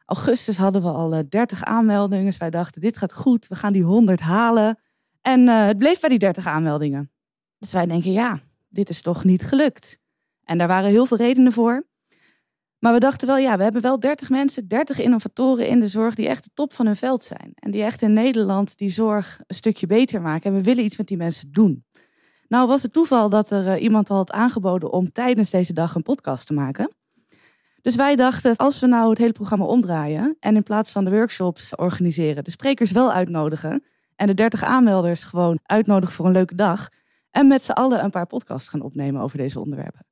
augustus 0.04 0.56
hadden 0.56 0.82
we 0.82 0.88
al 0.88 1.14
uh, 1.14 1.20
30 1.28 1.64
aanmeldingen. 1.64 2.24
Dus 2.24 2.36
wij 2.36 2.50
dachten, 2.50 2.80
dit 2.80 2.96
gaat 2.96 3.12
goed, 3.12 3.48
we 3.48 3.54
gaan 3.54 3.72
die 3.72 3.82
100 3.82 4.20
halen. 4.20 4.78
En 5.26 5.48
eh, 5.48 5.66
het 5.66 5.78
bleef 5.78 6.00
bij 6.00 6.08
die 6.08 6.18
30 6.18 6.46
aanmeldingen. 6.46 7.10
Dus 7.58 7.72
wij 7.72 7.86
denken, 7.86 8.12
ja, 8.12 8.40
dit 8.68 8.90
is 8.90 9.02
toch 9.02 9.24
niet 9.24 9.42
gelukt. 9.42 9.98
En 10.44 10.58
daar 10.58 10.68
waren 10.68 10.90
heel 10.90 11.06
veel 11.06 11.16
redenen 11.16 11.52
voor. 11.52 11.86
Maar 12.78 12.92
we 12.92 12.98
dachten 12.98 13.26
wel, 13.26 13.36
ja, 13.38 13.56
we 13.56 13.62
hebben 13.62 13.82
wel 13.82 14.00
30 14.00 14.30
mensen, 14.30 14.68
30 14.68 14.98
innovatoren 14.98 15.66
in 15.66 15.80
de 15.80 15.88
zorg 15.88 16.14
die 16.14 16.28
echt 16.28 16.44
de 16.44 16.50
top 16.54 16.72
van 16.72 16.86
hun 16.86 16.96
veld 16.96 17.22
zijn. 17.22 17.52
En 17.54 17.70
die 17.70 17.82
echt 17.82 18.02
in 18.02 18.12
Nederland 18.12 18.78
die 18.78 18.90
zorg 18.90 19.40
een 19.46 19.54
stukje 19.54 19.86
beter 19.86 20.20
maken. 20.22 20.50
En 20.50 20.56
we 20.56 20.62
willen 20.62 20.84
iets 20.84 20.96
met 20.96 21.06
die 21.06 21.16
mensen 21.16 21.52
doen. 21.52 21.84
Nou 22.48 22.68
was 22.68 22.82
het 22.82 22.92
toeval 22.92 23.30
dat 23.30 23.50
er 23.50 23.76
uh, 23.76 23.82
iemand 23.82 24.10
al 24.10 24.16
had 24.16 24.30
aangeboden 24.30 24.92
om 24.92 25.12
tijdens 25.12 25.50
deze 25.50 25.72
dag 25.72 25.94
een 25.94 26.02
podcast 26.02 26.46
te 26.46 26.54
maken. 26.54 26.90
Dus 27.82 27.96
wij 27.96 28.16
dachten, 28.16 28.56
als 28.56 28.80
we 28.80 28.86
nou 28.86 29.10
het 29.10 29.18
hele 29.18 29.32
programma 29.32 29.64
omdraaien 29.64 30.36
en 30.40 30.56
in 30.56 30.62
plaats 30.62 30.90
van 30.90 31.04
de 31.04 31.10
workshops 31.10 31.74
organiseren, 31.74 32.44
de 32.44 32.50
sprekers 32.50 32.90
wel 32.90 33.12
uitnodigen 33.12 33.84
en 34.16 34.26
de 34.26 34.34
30 34.34 34.62
aanmelders 34.62 35.24
gewoon 35.24 35.58
uitnodigen 35.62 36.14
voor 36.14 36.26
een 36.26 36.32
leuke 36.32 36.54
dag 36.54 36.88
en 37.30 37.46
met 37.46 37.62
z'n 37.62 37.72
allen 37.72 38.04
een 38.04 38.10
paar 38.10 38.26
podcasts 38.26 38.68
gaan 38.68 38.82
opnemen 38.82 39.20
over 39.20 39.38
deze 39.38 39.60
onderwerpen. 39.60 40.06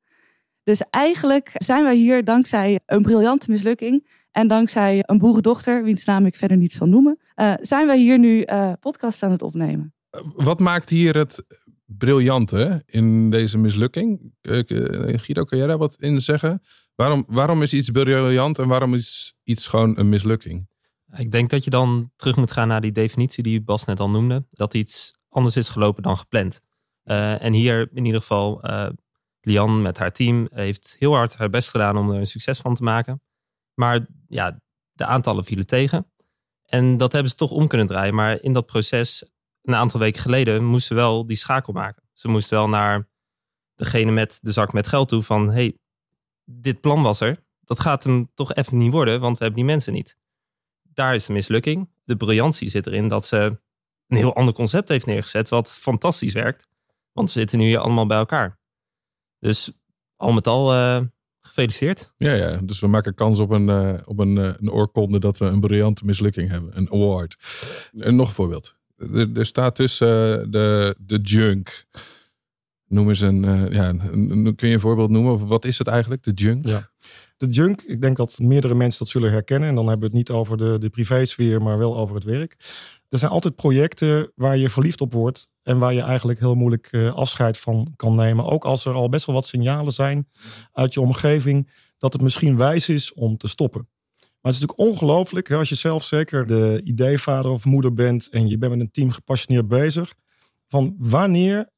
Dus 0.63 0.83
eigenlijk 0.91 1.51
zijn 1.53 1.85
wij 1.85 1.97
hier 1.97 2.25
dankzij 2.25 2.81
een 2.87 3.03
briljante 3.03 3.51
mislukking 3.51 4.09
en 4.31 4.49
dankzij 4.49 5.03
een 5.07 5.19
boerendochter, 5.19 5.85
wiens 5.85 6.05
naam 6.05 6.27
ik 6.27 6.37
verder 6.37 6.57
niet 6.57 6.73
zal 6.73 6.87
noemen, 6.87 7.19
uh, 7.37 7.55
zijn 7.61 7.87
wij 7.87 7.99
hier 7.99 8.19
nu 8.19 8.43
uh, 8.47 8.73
podcasts 8.81 9.23
aan 9.23 9.31
het 9.31 9.43
opnemen. 9.43 9.95
Wat 10.35 10.61
maakt 10.61 10.91
hier 10.91 11.17
het 11.17 11.45
briljante 11.87 12.83
in 12.87 13.31
deze 13.31 13.59
mislukking? 13.59 14.33
Guido, 14.43 15.45
kan 15.45 15.59
jij 15.59 15.67
daar 15.67 15.79
wat 15.79 15.97
in 15.99 16.21
zeggen? 16.23 16.63
Waarom, 16.95 17.25
waarom 17.27 17.63
is 17.63 17.73
iets 17.73 17.91
briljant 17.91 18.59
en 18.59 18.69
waarom 18.69 18.95
is 18.95 19.35
iets 19.43 19.67
gewoon 19.67 19.99
een 19.99 20.09
mislukking? 20.09 20.69
Ik 21.17 21.31
denk 21.31 21.51
dat 21.51 21.65
je 21.65 21.71
dan 21.71 22.13
terug 22.17 22.37
moet 22.37 22.53
gaan 22.53 22.69
naar 22.69 22.81
die 22.81 22.93
definitie 22.93 23.43
die 23.43 23.63
Bas 23.63 23.85
net 23.85 24.01
al 24.01 24.11
noemde. 24.11 24.47
Dat 24.51 24.75
iets 24.75 25.15
anders 25.29 25.57
is 25.57 25.69
gelopen 25.69 26.03
dan 26.03 26.17
gepland. 26.17 26.61
en 27.05 27.53
hier 27.53 27.89
in 27.93 28.05
ieder 28.05 28.21
geval 28.21 28.61
Lian 29.41 29.83
met 29.83 29.99
haar 29.99 30.13
team 30.13 30.49
heeft 30.51 30.97
heel 30.99 31.15
hard 31.15 31.37
haar 31.37 31.51
best 31.51 31.69
gedaan 31.69 31.97
om 31.97 32.11
er 32.11 32.19
een 32.19 32.27
succes 32.27 32.59
van 32.59 32.75
te 32.75 32.83
maken. 32.83 33.23
Maar 33.75 34.07
ja, 34.29 34.61
de 34.93 35.05
aantallen 35.05 35.45
vielen 35.45 35.67
tegen. 35.67 36.13
En 36.65 36.97
dat 36.97 37.13
hebben 37.13 37.31
ze 37.31 37.37
toch 37.37 37.51
om 37.51 37.67
kunnen 37.67 37.87
draaien. 37.87 38.15
Maar 38.15 38.43
in 38.43 38.53
dat 38.53 38.67
proces, 38.67 39.25
een 39.63 39.75
aantal 39.75 40.01
weken 40.01 40.21
geleden, 40.21 40.65
moesten 40.65 40.97
ze 40.97 41.03
wel 41.03 41.27
die 41.27 41.37
schakel 41.37 41.73
maken. 41.73 42.03
Ze 42.13 42.29
moesten 42.29 42.59
wel 42.59 42.69
naar 42.69 43.09
degene 43.75 44.11
met 44.11 44.39
de 44.43 44.53
zak 44.53 44.73
met 44.73 44.87
geld 44.87 45.09
toe 45.09 45.23
van... 45.23 45.51
hey, 45.51 45.79
dit 46.45 46.81
plan 46.81 47.03
was 47.03 47.21
er. 47.21 47.45
Dat 47.61 47.81
gaat 47.81 48.05
hem 48.05 48.31
toch 48.35 48.55
even 48.55 48.77
niet 48.77 48.93
worden, 48.93 49.21
want 49.21 49.39
we 49.39 49.45
hebben 49.45 49.63
die 49.63 49.73
mensen 49.73 49.93
niet. 49.93 50.17
Daar 50.95 51.15
is 51.15 51.27
de 51.27 51.33
mislukking. 51.33 51.91
De 52.05 52.17
briljantie 52.17 52.71
zit 52.71 52.87
erin 52.87 53.09
dat 53.09 53.27
ze 53.27 53.37
een 54.07 54.17
heel 54.17 54.35
ander 54.35 54.55
concept 54.55 54.89
heeft 54.89 55.07
neergezet... 55.07 55.49
wat 55.49 55.71
fantastisch 55.73 56.33
werkt. 56.33 56.69
Want 57.13 57.33
we 57.33 57.39
zitten 57.39 57.59
nu 57.59 57.65
hier 57.65 57.79
allemaal 57.79 58.07
bij 58.07 58.19
elkaar. 58.19 58.59
Dus 59.39 59.71
al 60.17 60.33
met 60.33 60.47
al 60.47 60.75
uh, 60.75 61.01
gefeliciteerd. 61.41 62.13
Ja, 62.17 62.33
ja, 62.33 62.57
dus 62.57 62.81
we 62.81 62.87
maken 62.87 63.15
kans 63.15 63.39
op 63.39 63.51
een, 63.51 63.69
uh, 63.69 63.95
op 64.05 64.19
een, 64.19 64.37
uh, 64.37 64.53
een 64.57 64.71
oorkonde 64.71 65.19
dat 65.19 65.39
we 65.39 65.45
een 65.45 65.61
briljante 65.61 66.05
mislukking 66.05 66.51
hebben. 66.51 66.77
Een 66.77 66.93
award. 66.93 67.37
En 67.99 68.17
nog 68.17 68.29
een 68.29 68.35
voorbeeld. 68.35 68.77
Er, 68.97 69.39
er 69.39 69.47
staat 69.47 69.75
tussen 69.75 70.51
de, 70.51 70.97
de 70.99 71.19
junk. 71.19 71.85
Noem 72.87 73.09
eens 73.09 73.21
een, 73.21 73.43
ja, 73.73 73.89
een, 73.89 74.53
kun 74.57 74.69
je 74.69 74.75
een 74.75 74.81
voorbeeld 74.81 75.11
noemen? 75.11 75.33
Of 75.33 75.45
wat 75.45 75.65
is 75.65 75.79
het 75.79 75.87
eigenlijk, 75.87 76.23
de 76.23 76.33
junk? 76.33 76.67
Ja. 76.67 76.91
De 77.37 77.47
junk, 77.47 77.83
ik 77.83 78.01
denk 78.01 78.17
dat 78.17 78.39
meerdere 78.39 78.75
mensen 78.75 78.99
dat 78.99 79.09
zullen 79.09 79.31
herkennen. 79.31 79.69
En 79.69 79.75
dan 79.75 79.89
hebben 79.89 80.11
we 80.11 80.17
het 80.17 80.29
niet 80.29 80.37
over 80.37 80.57
de, 80.57 80.79
de 80.79 80.91
privésfeer, 80.91 81.63
maar 81.63 81.79
wel 81.79 81.97
over 81.97 82.15
het 82.15 82.25
werk. 82.25 82.57
Er 83.09 83.19
zijn 83.19 83.31
altijd 83.31 83.55
projecten 83.55 84.33
waar 84.35 84.57
je 84.57 84.69
verliefd 84.69 85.01
op 85.01 85.13
wordt 85.13 85.49
en 85.63 85.79
waar 85.79 85.95
je 85.95 86.01
eigenlijk 86.01 86.39
heel 86.39 86.55
moeilijk 86.55 86.89
uh, 86.93 87.15
afscheid 87.15 87.59
van 87.59 87.93
kan 87.97 88.15
nemen. 88.15 88.45
Ook 88.45 88.65
als 88.65 88.85
er 88.85 88.95
al 88.95 89.09
best 89.09 89.27
wel 89.27 89.35
wat 89.35 89.47
signalen 89.47 89.93
zijn 89.93 90.29
uit 90.73 90.95
je 90.95 91.01
omgeving 91.01 91.71
dat 91.99 92.13
het 92.13 92.23
misschien 92.23 92.57
wijs 92.57 92.89
is 92.89 93.13
om 93.13 93.37
te 93.37 93.49
stoppen. 93.49 93.89
Maar 94.19 94.53
het 94.53 94.63
is 94.63 94.69
natuurlijk 94.69 94.97
ongelooflijk 94.97 95.53
als 95.53 95.69
je 95.69 95.75
zelf 95.75 96.05
zeker 96.05 96.47
de 96.47 96.81
ideevader 96.85 97.51
of 97.51 97.65
moeder 97.65 97.95
bent 97.95 98.29
en 98.29 98.49
je 98.49 98.59
bent 98.59 98.73
met 98.73 98.81
een 98.81 98.91
team 98.91 99.11
gepassioneerd 99.11 99.69
bezig. 99.69 100.15
Van 100.69 100.95
wanneer 100.99 101.69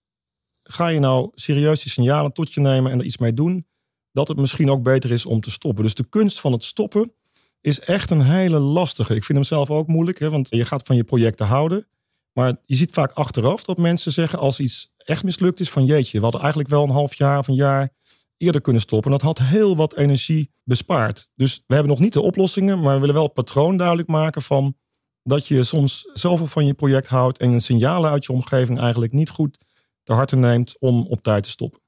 ga 0.67 0.89
je 0.89 0.99
nou 0.99 1.31
serieus 1.35 1.83
die 1.83 1.93
signalen 1.93 2.33
tot 2.33 2.53
je 2.53 2.61
nemen 2.61 2.93
en 2.93 2.99
er 2.99 3.05
iets 3.05 3.19
mee 3.19 3.35
doen? 3.35 3.67
dat 4.17 4.29
het 4.29 4.37
misschien 4.37 4.71
ook 4.71 4.83
beter 4.83 5.11
is 5.11 5.27
om 5.27 5.41
te 5.41 5.51
stoppen. 5.51 5.85
Dus 5.85 5.95
de 5.95 6.09
kunst 6.09 6.41
van 6.41 6.53
het 6.53 6.65
stoppen 6.65 7.13
is 7.61 7.81
echt 7.81 8.11
een 8.11 8.23
hele 8.23 8.59
lastige. 8.59 9.15
Ik 9.15 9.25
vind 9.25 9.39
hem 9.39 9.47
zelf 9.47 9.71
ook 9.71 9.87
moeilijk, 9.87 10.19
hè, 10.19 10.31
want 10.31 10.47
je 10.51 10.65
gaat 10.65 10.87
van 10.87 10.97
je 10.97 11.05
projecten 11.05 11.47
houden. 11.47 11.87
Maar 12.33 12.57
je 12.65 12.77
ziet 12.77 12.93
vaak 12.93 13.13
achteraf 13.13 13.65
dat 13.65 13.79
mensen 13.79 14.13
zeggen 14.13 14.39
als 14.39 14.61
iets 14.61 14.95
echt 14.97 15.25
mislukt 15.25 15.61
is 15.61 15.71
van 15.71 15.85
jeetje, 15.85 16.17
we 16.17 16.23
hadden 16.23 16.41
eigenlijk 16.41 16.71
wel 16.71 16.83
een 16.83 16.91
half 16.91 17.15
jaar 17.15 17.39
of 17.39 17.49
een 17.49 17.55
jaar 17.55 17.93
eerder 18.37 18.61
kunnen 18.61 18.83
stoppen. 18.83 19.11
Dat 19.11 19.23
had 19.23 19.39
heel 19.39 19.77
wat 19.77 19.97
energie 19.97 20.51
bespaard. 20.65 21.29
Dus 21.35 21.63
we 21.67 21.75
hebben 21.75 21.93
nog 21.93 22.01
niet 22.01 22.13
de 22.13 22.21
oplossingen, 22.21 22.81
maar 22.81 22.95
we 22.95 23.01
willen 23.01 23.15
wel 23.15 23.25
het 23.25 23.35
patroon 23.35 23.77
duidelijk 23.77 24.09
maken 24.09 24.43
van 24.43 24.77
dat 25.23 25.47
je 25.47 25.65
soms 25.65 26.11
zoveel 26.13 26.47
van 26.47 26.67
je 26.67 26.75
project 26.75 27.07
houdt 27.07 27.39
en 27.39 27.61
signalen 27.61 28.11
uit 28.11 28.25
je 28.25 28.33
omgeving 28.33 28.81
eigenlijk 28.81 29.13
niet 29.13 29.31
goed 29.31 29.59
te 30.07 30.13
harte 30.13 30.37
neemt 30.37 30.77
om 30.79 31.07
op 31.07 31.23
tijd 31.23 31.43
te 31.43 31.51
stoppen. 31.51 31.81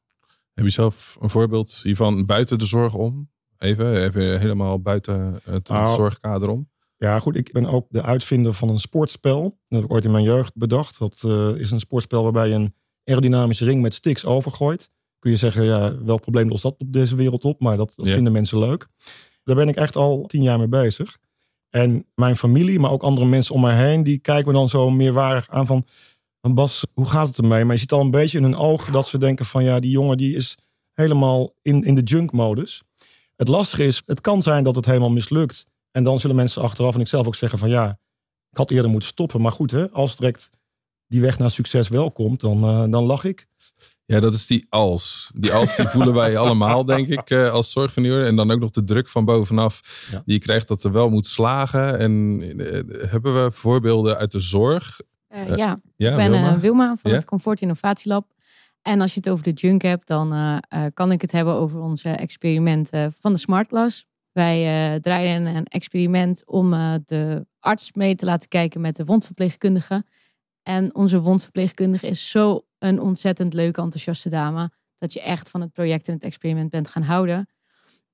Heb 0.54 0.64
je 0.64 0.70
zelf 0.70 1.16
een 1.20 1.30
voorbeeld 1.30 1.80
hiervan 1.82 2.26
buiten 2.26 2.58
de 2.58 2.64
zorg 2.64 2.94
om? 2.94 3.30
Even, 3.58 4.02
even 4.04 4.38
helemaal 4.40 4.80
buiten 4.80 5.40
het 5.44 5.68
Nou, 5.68 5.94
zorgkader 5.94 6.48
om. 6.48 6.70
Ja, 6.96 7.18
goed. 7.18 7.36
Ik 7.36 7.52
ben 7.52 7.66
ook 7.66 7.86
de 7.90 8.02
uitvinder 8.02 8.54
van 8.54 8.68
een 8.68 8.78
sportspel. 8.78 9.42
Dat 9.42 9.80
heb 9.80 9.84
ik 9.84 9.92
ooit 9.92 10.04
in 10.04 10.10
mijn 10.10 10.24
jeugd 10.24 10.56
bedacht. 10.56 10.98
Dat 10.98 11.22
eh, 11.24 11.48
is 11.56 11.70
een 11.70 11.80
sportspel 11.80 12.22
waarbij 12.22 12.48
je 12.48 12.54
een 12.54 12.74
aerodynamische 13.04 13.64
ring 13.64 13.82
met 13.82 13.94
sticks 13.94 14.24
overgooit. 14.24 14.90
Kun 15.18 15.30
je 15.30 15.36
zeggen, 15.36 15.64
ja, 15.64 16.02
welk 16.04 16.20
probleem 16.20 16.48
lost 16.48 16.62
dat 16.62 16.74
op 16.78 16.92
deze 16.92 17.16
wereld 17.16 17.44
op? 17.44 17.60
Maar 17.60 17.76
dat, 17.76 17.92
dat 17.96 18.06
Ja. 18.06 18.12
vinden 18.14 18.32
mensen 18.32 18.58
leuk. 18.58 18.88
Daar 19.44 19.56
ben 19.56 19.68
ik 19.68 19.76
echt 19.76 19.96
al 19.96 20.24
tien 20.26 20.42
jaar 20.42 20.58
mee 20.58 20.68
bezig. 20.68 21.18
En 21.70 22.06
mijn 22.14 22.36
familie, 22.36 22.78
maar 22.78 22.90
ook 22.90 23.02
andere 23.02 23.26
mensen 23.26 23.54
om 23.54 23.60
mij 23.60 23.76
heen, 23.88 24.02
die 24.02 24.18
kijken 24.18 24.46
me 24.52 24.58
dan 24.58 24.68
zo 24.68 24.90
meerwaardig 24.90 25.48
aan 25.50 25.66
van, 25.66 25.86
van 26.40 26.54
Bas, 26.54 26.86
hoe 26.94 27.06
gaat 27.08 27.26
het 27.26 27.38
ermee? 27.38 27.64
Maar 27.64 27.74
je 27.74 27.80
ziet 27.80 27.92
al 27.92 28.00
een 28.00 28.10
beetje 28.10 28.38
in 28.38 28.44
hun 28.44 28.56
ogen 28.56 28.92
dat 28.92 29.06
ze 29.06 29.18
denken 29.18 29.46
van, 29.46 29.64
ja, 29.64 29.80
die 29.80 29.90
jongen 29.90 30.16
die 30.16 30.36
is 30.36 30.56
helemaal 30.92 31.52
in, 31.62 31.84
in 31.84 31.94
de 31.94 32.02
junk-modus. 32.02 32.82
Het 33.36 33.48
lastige 33.48 33.84
is, 33.84 34.02
het 34.06 34.20
kan 34.20 34.42
zijn 34.42 34.64
dat 34.64 34.76
het 34.76 34.86
helemaal 34.86 35.10
mislukt. 35.10 35.66
En 35.90 36.04
dan 36.04 36.18
zullen 36.18 36.36
mensen 36.36 36.62
achteraf 36.62 36.94
en 36.94 37.00
ik 37.00 37.08
zelf 37.08 37.26
ook 37.26 37.34
zeggen 37.34 37.58
van 37.58 37.68
ja, 37.68 37.98
ik 38.50 38.56
had 38.56 38.70
eerder 38.70 38.90
moeten 38.90 39.08
stoppen. 39.08 39.40
Maar 39.40 39.52
goed, 39.52 39.70
hè, 39.70 39.90
als 39.90 40.16
direct 40.16 40.50
die 41.06 41.20
weg 41.20 41.38
naar 41.38 41.50
succes 41.50 41.88
wel 41.88 42.10
komt, 42.12 42.40
dan, 42.40 42.62
eh, 42.64 42.84
dan 42.90 43.04
lach 43.04 43.24
ik. 43.24 43.46
Ja, 44.04 44.20
dat 44.20 44.34
is 44.34 44.46
die 44.46 44.66
als. 44.68 45.30
Die 45.34 45.52
als 45.52 45.76
die 45.76 45.86
voelen 45.86 46.14
wij 46.14 46.36
allemaal, 46.46 46.84
denk 46.84 47.08
ik, 47.08 47.30
eh, 47.30 47.52
als 47.52 47.72
zorgvernieuwer. 47.72 48.26
En 48.26 48.36
dan 48.36 48.50
ook 48.50 48.60
nog 48.60 48.70
de 48.70 48.84
druk 48.84 49.08
van 49.08 49.24
bovenaf 49.24 50.06
Ja. 50.10 50.22
die 50.24 50.34
je 50.34 50.40
krijgt 50.40 50.68
dat 50.68 50.84
er 50.84 50.92
wel 50.92 51.10
moet 51.10 51.26
slagen. 51.26 51.98
En 51.98 52.40
eh, 52.58 53.10
hebben 53.10 53.44
we 53.44 53.50
voorbeelden 53.50 54.16
uit 54.16 54.32
de 54.32 54.40
zorg? 54.40 55.00
Eh, 55.28 55.40
Eh, 55.50 55.56
ja, 55.56 55.80
Ja, 55.96 56.10
ik 56.10 56.16
ben 56.16 56.30
Wilma? 56.30 56.52
eh, 56.54 56.58
Wilma 56.58 56.96
van 56.96 57.10
Ja? 57.10 57.16
het 57.16 57.26
Comfort 57.26 57.60
Innovatielab. 57.60 58.26
En 58.82 59.00
als 59.00 59.12
je 59.14 59.20
het 59.20 59.28
over 59.28 59.44
de 59.44 59.52
junk 59.52 59.82
hebt, 59.82 60.06
dan 60.06 60.60
kan 60.94 61.12
ik 61.12 61.20
het 61.20 61.32
hebben 61.32 61.54
over 61.54 61.80
onze 61.80 62.08
experimenten 62.08 63.12
van 63.12 63.32
de 63.32 63.38
Smart 63.38 63.68
Glass. 63.68 64.06
Wij 64.32 65.00
draaien 65.00 65.46
een 65.46 65.64
experiment 65.64 66.46
om 66.46 66.70
de 67.04 67.46
arts 67.58 67.92
mee 67.92 68.14
te 68.14 68.24
laten 68.24 68.48
kijken 68.48 68.80
met 68.80 68.96
de 68.96 69.04
wondverpleegkundige. 69.04 70.04
En 70.62 70.94
onze 70.94 71.20
wondverpleegkundige 71.20 72.06
is 72.06 72.30
zo 72.30 72.66
een 72.78 73.00
ontzettend 73.00 73.54
leuke, 73.54 73.80
enthousiaste 73.80 74.28
dame. 74.28 74.70
Dat 74.96 75.12
je 75.12 75.22
echt 75.22 75.50
van 75.50 75.60
het 75.60 75.72
project 75.72 76.08
en 76.08 76.14
het 76.14 76.22
experiment 76.24 76.70
bent 76.70 76.88
gaan 76.88 77.02
houden. 77.02 77.48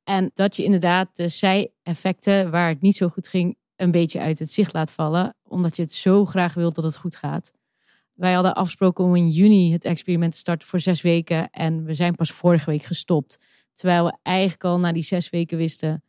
En 0.05 0.31
dat 0.35 0.57
je 0.57 0.65
inderdaad 0.65 1.17
de 1.17 1.29
zij-effecten 1.29 2.51
waar 2.51 2.69
het 2.69 2.81
niet 2.81 2.97
zo 2.97 3.09
goed 3.09 3.29
ging, 3.29 3.57
een 3.77 3.91
beetje 3.91 4.21
uit 4.21 4.39
het 4.39 4.51
zicht 4.53 4.73
laat 4.73 4.93
vallen. 4.93 5.37
Omdat 5.55 5.77
je 5.77 5.83
het 5.83 5.93
zo 5.93 6.25
graag 6.25 6.55
wilt 6.55 6.75
dat 6.75 6.85
het 6.85 6.97
goed 6.97 7.17
gaat. 7.17 7.53
Wij 8.15 8.33
hadden 8.33 8.55
afgesproken 8.55 9.05
om 9.05 9.17
in 9.17 9.31
juni 9.31 9.73
het 9.73 9.85
experiment 9.85 10.33
te 10.33 10.39
starten 10.39 10.69
voor 10.69 10.81
zes 10.81 11.03
weken. 11.03 11.51
En 11.51 11.85
we 11.85 11.95
zijn 11.95 12.15
pas 12.15 12.33
vorige 12.33 12.71
week 12.71 12.83
gestopt. 12.83 13.39
Terwijl 13.73 14.05
we 14.05 14.17
eigenlijk 14.23 14.65
al 14.65 14.79
na 14.79 14.93
die 14.93 15.03
zes 15.03 15.31
weken 15.31 15.57
wisten 15.59 16.05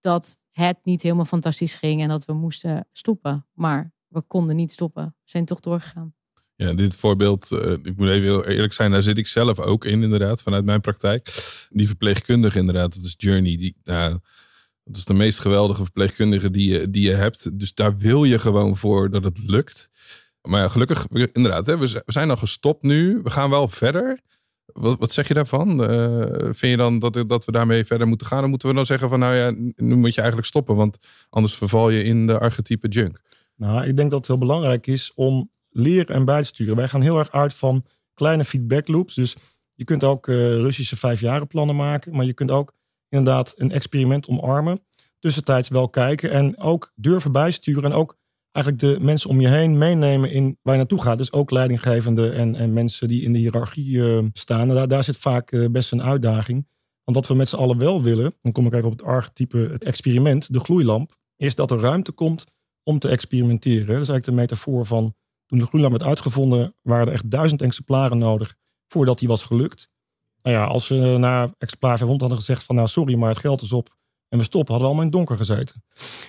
dat 0.00 0.36
het 0.50 0.78
niet 0.82 1.02
helemaal 1.02 1.24
fantastisch 1.24 1.74
ging. 1.74 2.02
En 2.02 2.08
dat 2.08 2.24
we 2.24 2.32
moesten 2.32 2.86
stoppen. 2.92 3.46
Maar 3.54 3.92
we 4.08 4.22
konden 4.22 4.56
niet 4.56 4.70
stoppen. 4.70 5.04
We 5.04 5.30
zijn 5.30 5.44
toch 5.44 5.60
doorgegaan. 5.60 6.14
Ja, 6.56 6.72
dit 6.72 6.96
voorbeeld, 6.96 7.52
eh, 7.52 7.70
ik 7.70 7.96
moet 7.96 8.08
even 8.08 8.22
heel 8.22 8.46
eerlijk 8.46 8.72
zijn, 8.72 8.90
daar 8.90 9.02
zit 9.02 9.18
ik 9.18 9.26
zelf 9.26 9.58
ook 9.58 9.84
in, 9.84 10.02
inderdaad, 10.02 10.42
vanuit 10.42 10.64
mijn 10.64 10.80
praktijk. 10.80 11.24
Die 11.70 11.86
verpleegkundige, 11.86 12.58
inderdaad, 12.58 12.94
dat 12.94 13.04
is 13.04 13.14
Journey. 13.16 13.56
Die, 13.56 13.76
nou, 13.84 14.18
dat 14.84 14.96
is 14.96 15.04
de 15.04 15.14
meest 15.14 15.38
geweldige 15.38 15.82
verpleegkundige 15.82 16.50
die 16.50 16.72
je, 16.72 16.90
die 16.90 17.02
je 17.02 17.14
hebt. 17.14 17.58
Dus 17.58 17.74
daar 17.74 17.96
wil 17.96 18.24
je 18.24 18.38
gewoon 18.38 18.76
voor 18.76 19.10
dat 19.10 19.24
het 19.24 19.38
lukt. 19.46 19.90
Maar 20.42 20.60
ja, 20.60 20.68
gelukkig, 20.68 21.06
inderdaad, 21.32 21.66
hè, 21.66 21.78
we 21.78 22.02
zijn 22.06 22.30
al 22.30 22.36
gestopt 22.36 22.82
nu. 22.82 23.20
We 23.22 23.30
gaan 23.30 23.50
wel 23.50 23.68
verder. 23.68 24.20
Wat, 24.72 25.12
zeg 25.12 25.28
je 25.28 25.34
daarvan? 25.34 25.84
Eh, 25.84 26.26
vind 26.42 26.58
je 26.58 26.76
dan 26.76 26.98
dat, 26.98 27.24
dat 27.28 27.44
we 27.44 27.52
daarmee 27.52 27.84
verder 27.84 28.06
moeten 28.06 28.26
gaan? 28.26 28.40
Dan 28.40 28.50
moeten 28.50 28.68
we 28.68 28.74
dan 28.74 28.86
zeggen 28.86 29.08
van, 29.08 29.18
nou 29.18 29.34
ja, 29.34 29.50
nu 29.76 29.94
moet 29.94 30.14
je 30.14 30.20
eigenlijk 30.20 30.48
stoppen. 30.48 30.76
Want 30.76 30.98
anders 31.30 31.54
verval 31.54 31.90
je 31.90 32.02
in 32.02 32.26
de 32.26 32.38
archetype 32.38 32.88
junk. 32.88 33.20
Nou, 33.56 33.86
ik 33.86 33.96
denk 33.96 34.10
dat 34.10 34.18
het 34.18 34.28
heel 34.28 34.38
belangrijk 34.38 34.86
is 34.86 35.12
om 35.14 35.50
leren 35.70 36.14
en 36.14 36.24
bij 36.24 36.40
te 36.40 36.46
sturen. 36.46 36.76
Wij 36.76 36.88
gaan 36.88 37.00
heel 37.00 37.18
erg 37.18 37.32
uit 37.32 37.54
van 37.54 37.84
kleine 38.14 38.44
feedback 38.44 38.88
loops. 38.88 39.14
Dus 39.14 39.36
je 39.74 39.84
kunt 39.84 40.04
ook 40.04 40.28
eh, 40.28 40.36
Russische 40.36 40.96
vijfjarenplannen 40.96 41.76
maken. 41.76 42.16
Maar 42.16 42.24
je 42.24 42.34
kunt 42.34 42.50
ook 42.50 42.72
inderdaad 43.10 43.52
een 43.56 43.72
experiment 43.72 44.26
omarmen. 44.28 44.84
Tussentijds 45.18 45.68
wel 45.68 45.88
kijken 45.88 46.30
en 46.30 46.58
ook 46.58 46.92
durven 46.94 47.32
bijsturen. 47.32 47.84
En 47.84 47.92
ook 47.92 48.18
eigenlijk 48.52 48.84
de 48.84 49.04
mensen 49.04 49.30
om 49.30 49.40
je 49.40 49.48
heen 49.48 49.78
meenemen 49.78 50.30
in 50.30 50.58
waar 50.62 50.74
je 50.74 50.80
naartoe 50.80 51.02
gaat. 51.02 51.18
Dus 51.18 51.32
ook 51.32 51.50
leidinggevende 51.50 52.30
en, 52.30 52.54
en 52.54 52.72
mensen 52.72 53.08
die 53.08 53.22
in 53.22 53.32
de 53.32 53.38
hiërarchie 53.38 54.16
eh, 54.16 54.24
staan. 54.32 54.68
Daar, 54.68 54.88
daar 54.88 55.04
zit 55.04 55.16
vaak 55.16 55.52
eh, 55.52 55.66
best 55.70 55.92
een 55.92 56.02
uitdaging. 56.02 56.68
Want 57.04 57.16
wat 57.16 57.26
we 57.26 57.34
met 57.34 57.48
z'n 57.48 57.56
allen 57.56 57.78
wel 57.78 58.02
willen, 58.02 58.34
dan 58.40 58.52
kom 58.52 58.66
ik 58.66 58.72
even 58.72 58.90
op 58.90 58.98
het 58.98 59.06
archetype, 59.06 59.58
het 59.58 59.84
experiment, 59.84 60.52
de 60.52 60.60
gloeilamp, 60.60 61.16
is 61.36 61.54
dat 61.54 61.70
er 61.70 61.78
ruimte 61.78 62.12
komt 62.12 62.44
om 62.82 62.98
te 62.98 63.08
experimenteren. 63.08 63.86
Dat 63.86 64.02
is 64.02 64.08
eigenlijk 64.08 64.24
de 64.24 64.32
metafoor 64.32 64.86
van 64.86 65.14
toen 65.46 65.58
de 65.58 65.66
gloeilamp 65.66 65.96
werd 65.96 66.08
uitgevonden, 66.10 66.74
waren 66.82 67.06
er 67.06 67.12
echt 67.12 67.30
duizend 67.30 67.62
exemplaren 67.62 68.18
nodig 68.18 68.56
voordat 68.86 69.18
die 69.18 69.28
was 69.28 69.44
gelukt. 69.44 69.88
Nou 70.42 70.56
ja, 70.56 70.64
als 70.64 70.86
ze 70.86 70.94
na 70.94 71.54
exemplaar 71.58 71.98
500 71.98 72.20
hadden 72.20 72.38
gezegd 72.38 72.64
van 72.64 72.74
nou 72.74 72.88
sorry, 72.88 73.14
maar 73.14 73.28
het 73.28 73.38
geld 73.38 73.62
is 73.62 73.72
op 73.72 73.98
en 74.28 74.38
we 74.38 74.44
stoppen, 74.44 74.74
hadden 74.74 74.90
we 74.90 74.96
allemaal 74.96 75.12
in 75.12 75.18
het 75.18 75.28
donker 75.28 75.46
gezeten. 75.46 75.82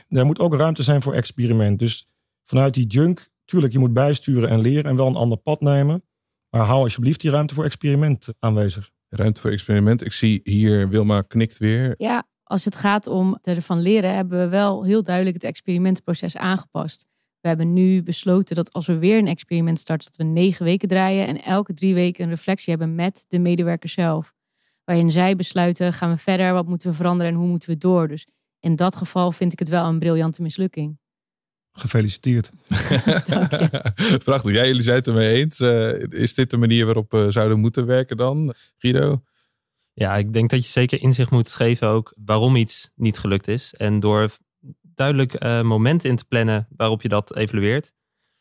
Er 0.10 0.26
moet 0.26 0.40
ook 0.40 0.56
ruimte 0.56 0.84
zijn 0.84 1.02
voor 1.02 1.14
experiment. 1.14 1.80
Dus 1.80 2.08
vanuit 2.46 2.74
die 2.74 2.88
junk, 2.88 3.30
tuurlijk, 3.46 3.74
je 3.74 3.80
moet 3.80 3.94
bijsturen 3.94 4.50
en 4.50 4.60
leren 4.60 4.86
en 4.86 4.96
wel 4.96 5.08
een 5.08 5.16
ander 5.16 5.38
pad 5.38 5.62
nemen. 5.62 6.04
Maar 6.50 6.66
hou 6.66 6.84
alsjeblieft 6.84 7.22
die 7.22 7.32
ruimte 7.32 7.54
voor 7.54 7.66
experiment 7.66 8.28
aanwezig. 8.40 8.92
Ruimte 9.10 9.42
voor 9.42 9.52
experiment. 9.52 10.06
Ik 10.06 10.14
zie 10.14 10.40
hier, 10.44 10.90
Wilma 10.90 11.22
knikt 11.22 11.58
weer. 11.58 11.94
Ja, 11.98 12.28
als 12.44 12.66
het 12.66 12.76
gaat 12.76 13.08
om 13.08 13.38
ervan 13.42 13.80
leren, 13.80 14.16
hebben 14.16 14.40
we 14.40 14.48
wel 14.48 14.84
heel 14.84 15.04
duidelijk 15.04 15.36
het 15.36 15.46
experimentproces 15.46 16.38
aangepast. 16.38 17.06
We 17.42 17.48
hebben 17.48 17.74
nu 17.74 18.04
besloten 18.04 18.56
dat 18.56 18.74
als 18.74 18.88
we 18.88 18.98
weer 18.98 19.18
een 19.18 19.28
experiment 19.28 19.80
starten, 19.80 20.08
dat 20.08 20.18
we 20.18 20.24
negen 20.24 20.66
weken 20.66 20.88
draaien 20.88 21.28
en 21.28 21.44
elke 21.44 21.74
drie 21.74 21.94
weken 21.94 22.24
een 22.24 22.30
reflectie 22.30 22.70
hebben 22.70 22.96
met 22.96 23.26
de 23.28 23.40
medewerker 23.40 23.90
zelf. 23.90 24.34
Waarin 24.84 25.12
zij 25.12 25.36
besluiten, 25.36 25.94
gaan 25.94 26.10
we 26.10 26.18
verder, 26.18 26.54
wat 26.54 26.68
moeten 26.68 26.90
we 26.90 26.96
veranderen 26.96 27.32
en 27.32 27.38
hoe 27.38 27.48
moeten 27.48 27.70
we 27.70 27.78
door. 27.78 28.08
Dus 28.08 28.28
in 28.60 28.76
dat 28.76 28.96
geval 28.96 29.32
vind 29.32 29.54
ik 29.54 29.60
het 29.60 29.70
wel 29.70 29.86
een 29.86 30.00
briljante 30.00 30.42
mislukking. 30.42 31.00
Gefeliciteerd. 31.72 32.52
Dank 33.28 33.52
je. 33.52 34.20
Prachtig. 34.24 34.54
Ja, 34.54 34.66
jullie 34.66 34.82
zijn 34.82 34.96
het 34.96 35.08
ermee 35.08 35.36
eens. 35.36 35.60
Eh, 35.60 36.02
is 36.10 36.34
dit 36.34 36.50
de 36.50 36.58
manier 36.58 36.86
waarop 36.86 37.12
we 37.12 37.32
zouden 37.32 37.60
moeten 37.60 37.86
werken 37.86 38.18
dan, 38.18 38.54
Guido? 38.78 39.24
Ja, 39.94 40.18
ik 40.18 40.34
denk 40.34 40.50
dat 40.50 40.66
je 40.66 40.72
zeker 40.72 41.02
inzicht 41.02 41.32
moet 41.32 41.50
geven 41.50 41.88
ook 41.88 42.14
waarom 42.26 42.56
iets 42.56 42.90
niet 42.96 43.18
gelukt 43.18 43.48
is. 43.48 43.74
En 43.74 44.00
door 44.00 44.30
duidelijk 44.94 45.34
eh, 45.34 45.62
momenten 45.62 46.10
in 46.10 46.16
te 46.16 46.26
plannen 46.26 46.68
waarop 46.76 47.02
je 47.02 47.08
dat 47.08 47.36
evalueert, 47.36 47.94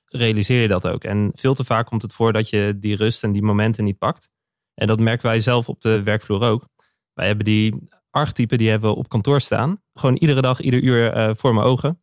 realiseer 0.05 0.61
je 0.61 0.69
dat 0.69 0.87
ook. 0.87 1.05
En 1.05 1.31
veel 1.35 1.55
te 1.55 1.65
vaak 1.65 1.87
komt 1.87 2.03
het 2.03 2.13
voor 2.13 2.33
dat 2.33 2.49
je 2.49 2.77
die 2.79 2.97
rust 2.97 3.23
en 3.23 3.33
die 3.33 3.43
momenten 3.43 3.85
niet 3.85 3.99
pakt. 3.99 4.31
En 4.75 4.87
dat 4.87 5.01
merken 5.01 5.27
wij 5.27 5.41
zelf 5.41 5.69
op 5.69 5.81
de 5.81 6.03
werkvloer 6.03 6.43
ook. 6.43 6.69
Wij 7.13 7.27
hebben 7.27 7.45
die 7.45 7.89
archetypen, 8.11 8.59
die 8.59 8.71
hebben 8.71 8.91
we 8.91 8.97
op 8.97 9.09
kantoor 9.09 9.41
staan. 9.41 9.83
Gewoon 9.95 10.17
iedere 10.17 10.41
dag, 10.41 10.61
ieder 10.61 10.83
uur 10.83 11.13
eh, 11.13 11.31
voor 11.35 11.55
mijn 11.55 11.67
ogen. 11.67 12.03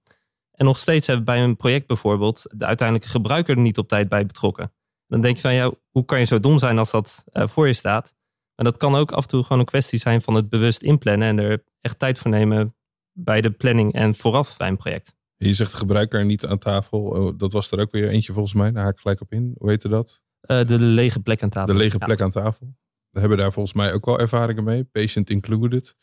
En 0.51 0.65
nog 0.65 0.77
steeds 0.77 1.07
hebben 1.07 1.25
bij 1.25 1.43
een 1.43 1.55
project 1.55 1.87
bijvoorbeeld 1.87 2.45
de 2.49 2.65
uiteindelijke 2.65 3.11
gebruiker 3.11 3.55
er 3.55 3.61
niet 3.61 3.77
op 3.77 3.87
tijd 3.87 4.09
bij 4.09 4.25
betrokken. 4.25 4.73
Dan 5.07 5.21
denk 5.21 5.35
je 5.35 5.41
van, 5.41 5.53
ja, 5.53 5.71
hoe 5.91 6.05
kan 6.05 6.19
je 6.19 6.25
zo 6.25 6.39
dom 6.39 6.57
zijn 6.57 6.77
als 6.77 6.91
dat 6.91 7.23
eh, 7.31 7.47
voor 7.47 7.67
je 7.67 7.73
staat? 7.73 8.15
Maar 8.55 8.65
dat 8.65 8.77
kan 8.77 8.95
ook 8.95 9.11
af 9.11 9.21
en 9.21 9.27
toe 9.27 9.43
gewoon 9.43 9.59
een 9.59 9.65
kwestie 9.65 9.99
zijn 9.99 10.21
van 10.21 10.33
het 10.33 10.49
bewust 10.49 10.81
inplannen 10.81 11.27
en 11.27 11.39
er 11.39 11.63
echt 11.81 11.99
tijd 11.99 12.19
voor 12.19 12.31
nemen 12.31 12.75
bij 13.19 13.41
de 13.41 13.51
planning 13.51 13.93
en 13.93 14.15
vooraf 14.15 14.57
bij 14.57 14.67
een 14.67 14.77
project. 14.77 15.15
Je 15.37 15.53
zegt 15.53 15.71
de 15.71 15.77
gebruiker 15.77 16.25
niet 16.25 16.45
aan 16.45 16.57
tafel. 16.57 16.99
Oh, 16.99 17.37
dat 17.37 17.53
was 17.53 17.71
er 17.71 17.79
ook 17.79 17.91
weer 17.91 18.09
eentje 18.09 18.33
volgens 18.33 18.53
mij. 18.53 18.71
Daar 18.71 18.83
haak 18.83 18.93
ik 18.93 18.99
gelijk 18.99 19.21
op 19.21 19.31
in. 19.33 19.55
Hoe 19.57 19.69
heette 19.69 19.87
dat? 19.87 20.21
Eh, 20.41 20.65
de 20.65 20.79
lege 20.79 21.19
plek 21.19 21.43
aan 21.43 21.49
tafel. 21.49 21.73
De 21.73 21.79
lege 21.79 21.95
Ja. 21.99 22.05
plek 22.05 22.21
aan 22.21 22.29
tafel. 22.29 22.75
We 23.09 23.19
hebben 23.19 23.37
daar 23.37 23.51
volgens 23.51 23.73
mij 23.75 23.93
ook 23.93 24.05
wel 24.05 24.19
ervaringen 24.19 24.63
mee. 24.63 24.83
Patient 24.83 25.29
included. 25.29 25.95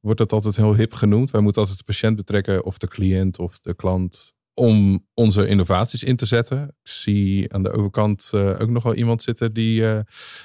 Wordt 0.00 0.18
dat 0.18 0.32
altijd 0.32 0.56
heel 0.56 0.74
hip 0.74 0.92
genoemd. 0.92 1.30
Wij 1.30 1.40
moeten 1.40 1.60
altijd 1.60 1.78
de 1.78 1.84
patiënt 1.84 2.16
betrekken 2.16 2.64
of 2.64 2.78
de 2.78 2.88
cliënt 2.88 3.38
of 3.38 3.58
de 3.58 3.74
klant 3.74 4.34
om 4.54 5.06
onze 5.14 5.46
innovaties 5.46 6.02
in 6.02 6.16
te 6.16 6.26
zetten. 6.26 6.62
Ik 6.82 6.90
zie 6.90 7.52
aan 7.52 7.62
de 7.62 7.70
overkant 7.70 8.30
eh, 8.34 8.48
ook 8.60 8.68
nog 8.68 8.82
wel 8.82 8.94
iemand 8.94 9.22
zitten 9.22 9.52
die 9.52 9.86
eh, 9.88 10.00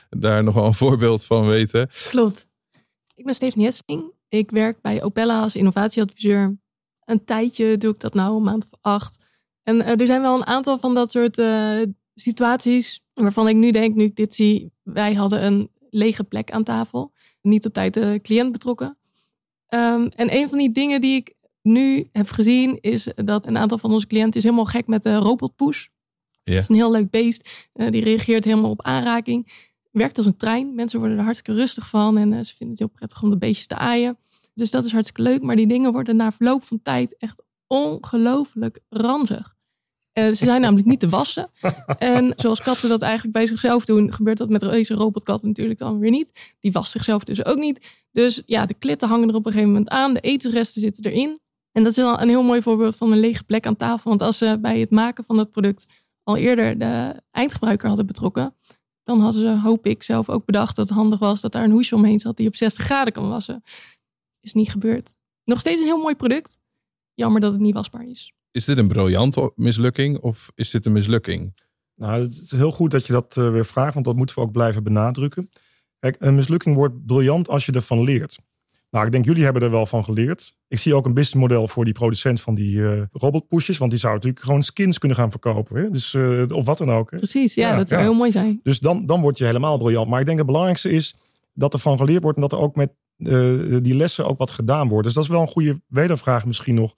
daar 0.10 0.44
nog 0.44 0.54
wel 0.54 0.66
een 0.66 0.74
voorbeeld 0.86 1.26
van 1.26 1.48
weten. 1.48 1.90
Klopt. 2.10 2.48
Ik 3.16 3.26
ben 3.26 3.34
Stephanie 3.34 3.66
Hesseling. 3.68 4.12
Ik 4.32 4.52
werk 4.52 4.82
bij 4.82 5.04
Opella 5.04 5.42
als 5.42 5.56
innovatieadviseur. 5.56 6.58
Een 7.06 7.26
tijdje 7.26 7.78
doe 7.78 7.94
ik 7.94 8.00
dat 8.00 8.14
nou, 8.14 8.36
een 8.36 8.44
maand 8.44 8.68
of 8.72 8.80
acht. 8.82 9.26
En 9.64 9.86
er 9.86 10.08
zijn 10.08 10.22
wel 10.22 10.36
een 10.36 10.46
aantal 10.46 10.80
van 10.80 10.94
dat 10.94 11.12
soort 11.12 11.42
situaties 12.16 13.04
waarvan 13.14 13.48
ik 13.48 13.56
nu 13.56 13.72
denk, 13.72 13.96
nu 13.96 14.04
ik 14.04 14.16
dit 14.16 14.34
zie, 14.34 14.72
wij 14.84 15.14
hadden 15.14 15.46
een 15.46 15.70
lege 15.90 16.24
plek 16.24 16.52
aan 16.52 16.64
tafel. 16.64 17.14
Niet 17.42 17.66
op 17.66 17.74
tijd 17.74 17.94
de 17.94 18.20
cliënt 18.22 18.52
betrokken. 18.52 18.98
Ehm, 19.68 20.08
en 20.16 20.36
een 20.36 20.50
van 20.50 20.58
die 20.58 20.72
dingen 20.72 21.02
die 21.02 21.16
ik 21.16 21.34
nu 21.62 22.10
heb 22.12 22.30
gezien, 22.30 22.78
is 22.82 23.12
dat 23.16 23.46
een 23.46 23.58
aantal 23.58 23.78
van 23.78 23.92
onze 23.92 24.08
cliënten 24.08 24.38
is 24.38 24.44
helemaal 24.44 24.66
gek 24.66 24.88
met 24.88 25.04
de 25.04 25.16
robotpoes. 25.16 25.90
Het 26.44 26.54
is 26.54 26.70
een 26.70 26.76
heel 26.76 26.92
leuk 26.92 27.10
beest. 27.10 27.70
Uh, 27.74 27.92
die 27.92 28.04
reageert 28.04 28.44
helemaal 28.44 28.70
op 28.70 28.82
aanraking. 28.82 29.70
Werkt 29.92 30.18
als 30.18 30.26
een 30.26 30.38
trein. 30.38 30.76
Mensen 30.76 31.00
worden 31.00 31.18
er 31.18 31.24
hartstikke 31.24 31.60
rustig 31.60 31.88
van. 31.88 32.18
En 32.18 32.32
uh, 32.32 32.40
ze 32.40 32.56
vinden 32.56 32.70
het 32.70 32.80
heel 32.80 32.88
prettig 32.88 33.24
om 33.24 33.30
de 33.30 33.38
beestjes 33.38 33.68
te 33.68 33.76
aaien. 33.76 34.18
Dus 34.54 34.72
dat 34.72 34.86
is 34.86 34.92
hartstikke 34.92 35.22
leuk. 35.22 35.42
Maar 35.42 35.56
die 35.56 35.68
dingen 35.68 35.92
worden 35.92 36.16
na 36.16 36.32
verloop 36.32 36.64
van 36.64 36.82
tijd 36.82 37.18
echt 37.18 37.44
ongelooflijk 37.68 38.80
ranzig. 38.90 39.56
Uh, 40.14 40.26
ze 40.26 40.34
zijn 40.34 40.62
namelijk 40.62 40.88
niet 40.88 41.00
te 41.00 41.10
wassen. 41.10 41.50
En 41.98 42.34
zoals 42.36 42.62
katten 42.62 42.90
dat 42.90 43.02
eigenlijk 43.02 43.34
bij 43.34 43.48
zichzelf 43.48 43.86
doen, 43.86 44.14
gebeurt 44.14 44.38
dat 44.38 44.50
met 44.50 44.62
deze 44.62 44.94
robotkatten 44.94 45.48
natuurlijk 45.48 45.80
dan 45.80 46.00
weer 46.00 46.12
niet. 46.12 46.56
Die 46.60 46.72
wast 46.72 46.92
zichzelf 46.92 47.24
dus 47.24 47.46
ook 47.46 47.58
niet. 47.58 47.88
Dus 48.12 48.42
ja, 48.46 48.66
de 48.66 48.74
klitten 48.74 49.08
hangen 49.08 49.30
er 49.30 49.36
op 49.36 49.46
een 49.46 49.52
gegeven 49.52 49.72
moment 49.72 49.90
aan. 49.90 50.14
De 50.14 50.20
etensresten 50.20 50.82
zitten 50.82 51.04
erin. 51.04 51.40
En 51.72 51.84
dat 51.84 51.92
is 51.92 52.04
wel 52.04 52.22
een 52.22 52.30
heel 52.30 52.44
mooi 52.44 52.62
voorbeeld 52.62 52.96
van 52.96 53.12
een 53.12 53.20
lege 53.20 53.44
plek 53.44 53.66
aan 53.66 53.76
tafel. 53.76 54.10
Want 54.10 54.22
als 54.22 54.38
ze 54.38 54.58
bij 54.62 54.80
het 54.80 54.90
maken 54.90 55.24
van 55.24 55.36
dat 55.36 55.52
product 55.52 55.86
al 56.24 56.38
eerder 56.38 56.78
de 56.78 57.22
eindgebruiker 57.32 57.88
hadden 57.88 58.06
betrokken, 58.06 58.56
dan 59.12 59.24
hadden 59.24 59.42
ze, 59.42 59.62
hoop 59.62 59.86
ik, 59.86 60.04
zelf 60.04 60.30
ook 60.30 60.46
bedacht 60.46 60.76
dat 60.76 60.90
het 60.90 60.98
handig 60.98 61.20
was 61.20 61.42
dat 61.42 61.52
daar 61.52 61.64
een 61.64 61.72
hoesje 61.72 61.96
omheen 61.96 62.20
zat 62.20 62.38
die 62.38 62.48
op 62.48 62.56
60 62.56 62.86
graden 62.86 63.14
kan 63.14 63.30
wassen. 63.30 63.64
Is 64.40 64.54
niet 64.54 64.72
gebeurd. 64.72 65.16
Nog 65.44 65.60
steeds 65.60 65.80
een 65.80 65.86
heel 65.86 66.02
mooi 66.02 66.16
product. 66.16 66.60
Jammer 67.14 67.42
dat 67.42 67.52
het 67.52 67.62
niet 67.62 67.74
wasbaar 67.74 68.08
is. 68.08 68.34
Is 68.52 68.66
dit 68.66 68.78
een 68.78 68.88
briljante 68.88 69.52
mislukking 69.56 70.20
of 70.20 70.52
is 70.56 70.70
dit 70.70 70.86
een 70.86 70.92
mislukking? 70.92 71.60
Nou, 71.96 72.22
het 72.22 72.42
is 72.42 72.52
heel 72.52 72.72
goed 72.72 72.92
dat 72.92 73.06
je 73.06 73.14
dat 73.14 73.38
eh, 73.38 73.52
weer 73.52 73.66
vraagt, 73.66 73.94
want 73.94 74.06
dat 74.06 74.16
moeten 74.16 74.36
we 74.36 74.42
ook 74.42 74.52
blijven 74.52 74.84
benadrukken. 74.84 75.50
Kijk, 76.00 76.16
een 76.20 76.36
mislukking 76.36 76.76
wordt 76.76 77.06
briljant 77.06 77.50
als 77.50 77.66
je 77.66 77.72
ervan 77.72 78.04
leert. 78.04 78.38
Nou, 78.92 79.06
ik 79.06 79.12
denk 79.12 79.26
jullie 79.26 79.44
hebben 79.44 79.62
er 79.62 79.72
wel 79.72 79.86
van 79.86 80.04
geleerd. 80.04 80.54
Ik 80.68 80.78
zie 80.80 80.96
ook 80.96 81.06
een 81.06 81.14
businessmodel 81.14 81.68
voor 81.68 81.86
die 81.86 81.94
producent 81.94 82.42
van 82.42 82.56
die 82.56 82.76
uh, 82.76 83.02
robotpushes. 83.12 83.78
Want 83.78 83.92
die 83.92 84.00
zou 84.00 84.14
natuurlijk 84.14 84.44
gewoon 84.44 84.64
skins 84.64 84.98
kunnen 84.98 85.18
gaan 85.18 85.32
verkopen. 85.32 85.82
Hè? 85.82 85.90
Dus, 85.90 86.14
uh, 86.14 86.44
of 86.50 86.66
wat 86.66 86.78
dan 86.78 86.92
ook. 86.92 87.12
Hè? 87.12 87.18
Precies, 87.18 87.54
ja, 87.54 87.76
dat 87.76 87.90
zou 87.90 88.02
heel 88.02 88.14
mooi 88.14 88.32
zijn. 88.32 88.60
Dus 88.64 88.80
dan, 88.80 89.06
dan 89.06 89.22
word 89.22 89.38
je 89.38 89.46
helemaal 89.46 89.78
briljant. 89.78 90.10
Maar 90.10 90.20
ik 90.20 90.26
denk 90.26 90.38
het 90.38 90.48
belangrijkste 90.48 90.90
is 90.90 91.16
dat 91.54 91.74
er 91.74 91.80
van 91.80 91.98
geleerd 91.98 92.22
wordt. 92.22 92.38
En 92.38 92.42
dat 92.44 92.52
er 92.52 92.60
ook 92.60 92.76
met 92.76 92.94
uh, 93.18 93.78
die 93.82 93.96
lessen 93.96 94.28
ook 94.28 94.38
wat 94.38 94.52
gedaan 94.52 94.88
wordt. 94.88 95.06
Dus 95.06 95.14
dat 95.14 95.24
is 95.24 95.30
wel 95.30 95.42
een 95.42 95.48
goede 95.48 95.82
wedervraag 95.88 96.46
misschien 96.46 96.76
nog. 96.76 96.96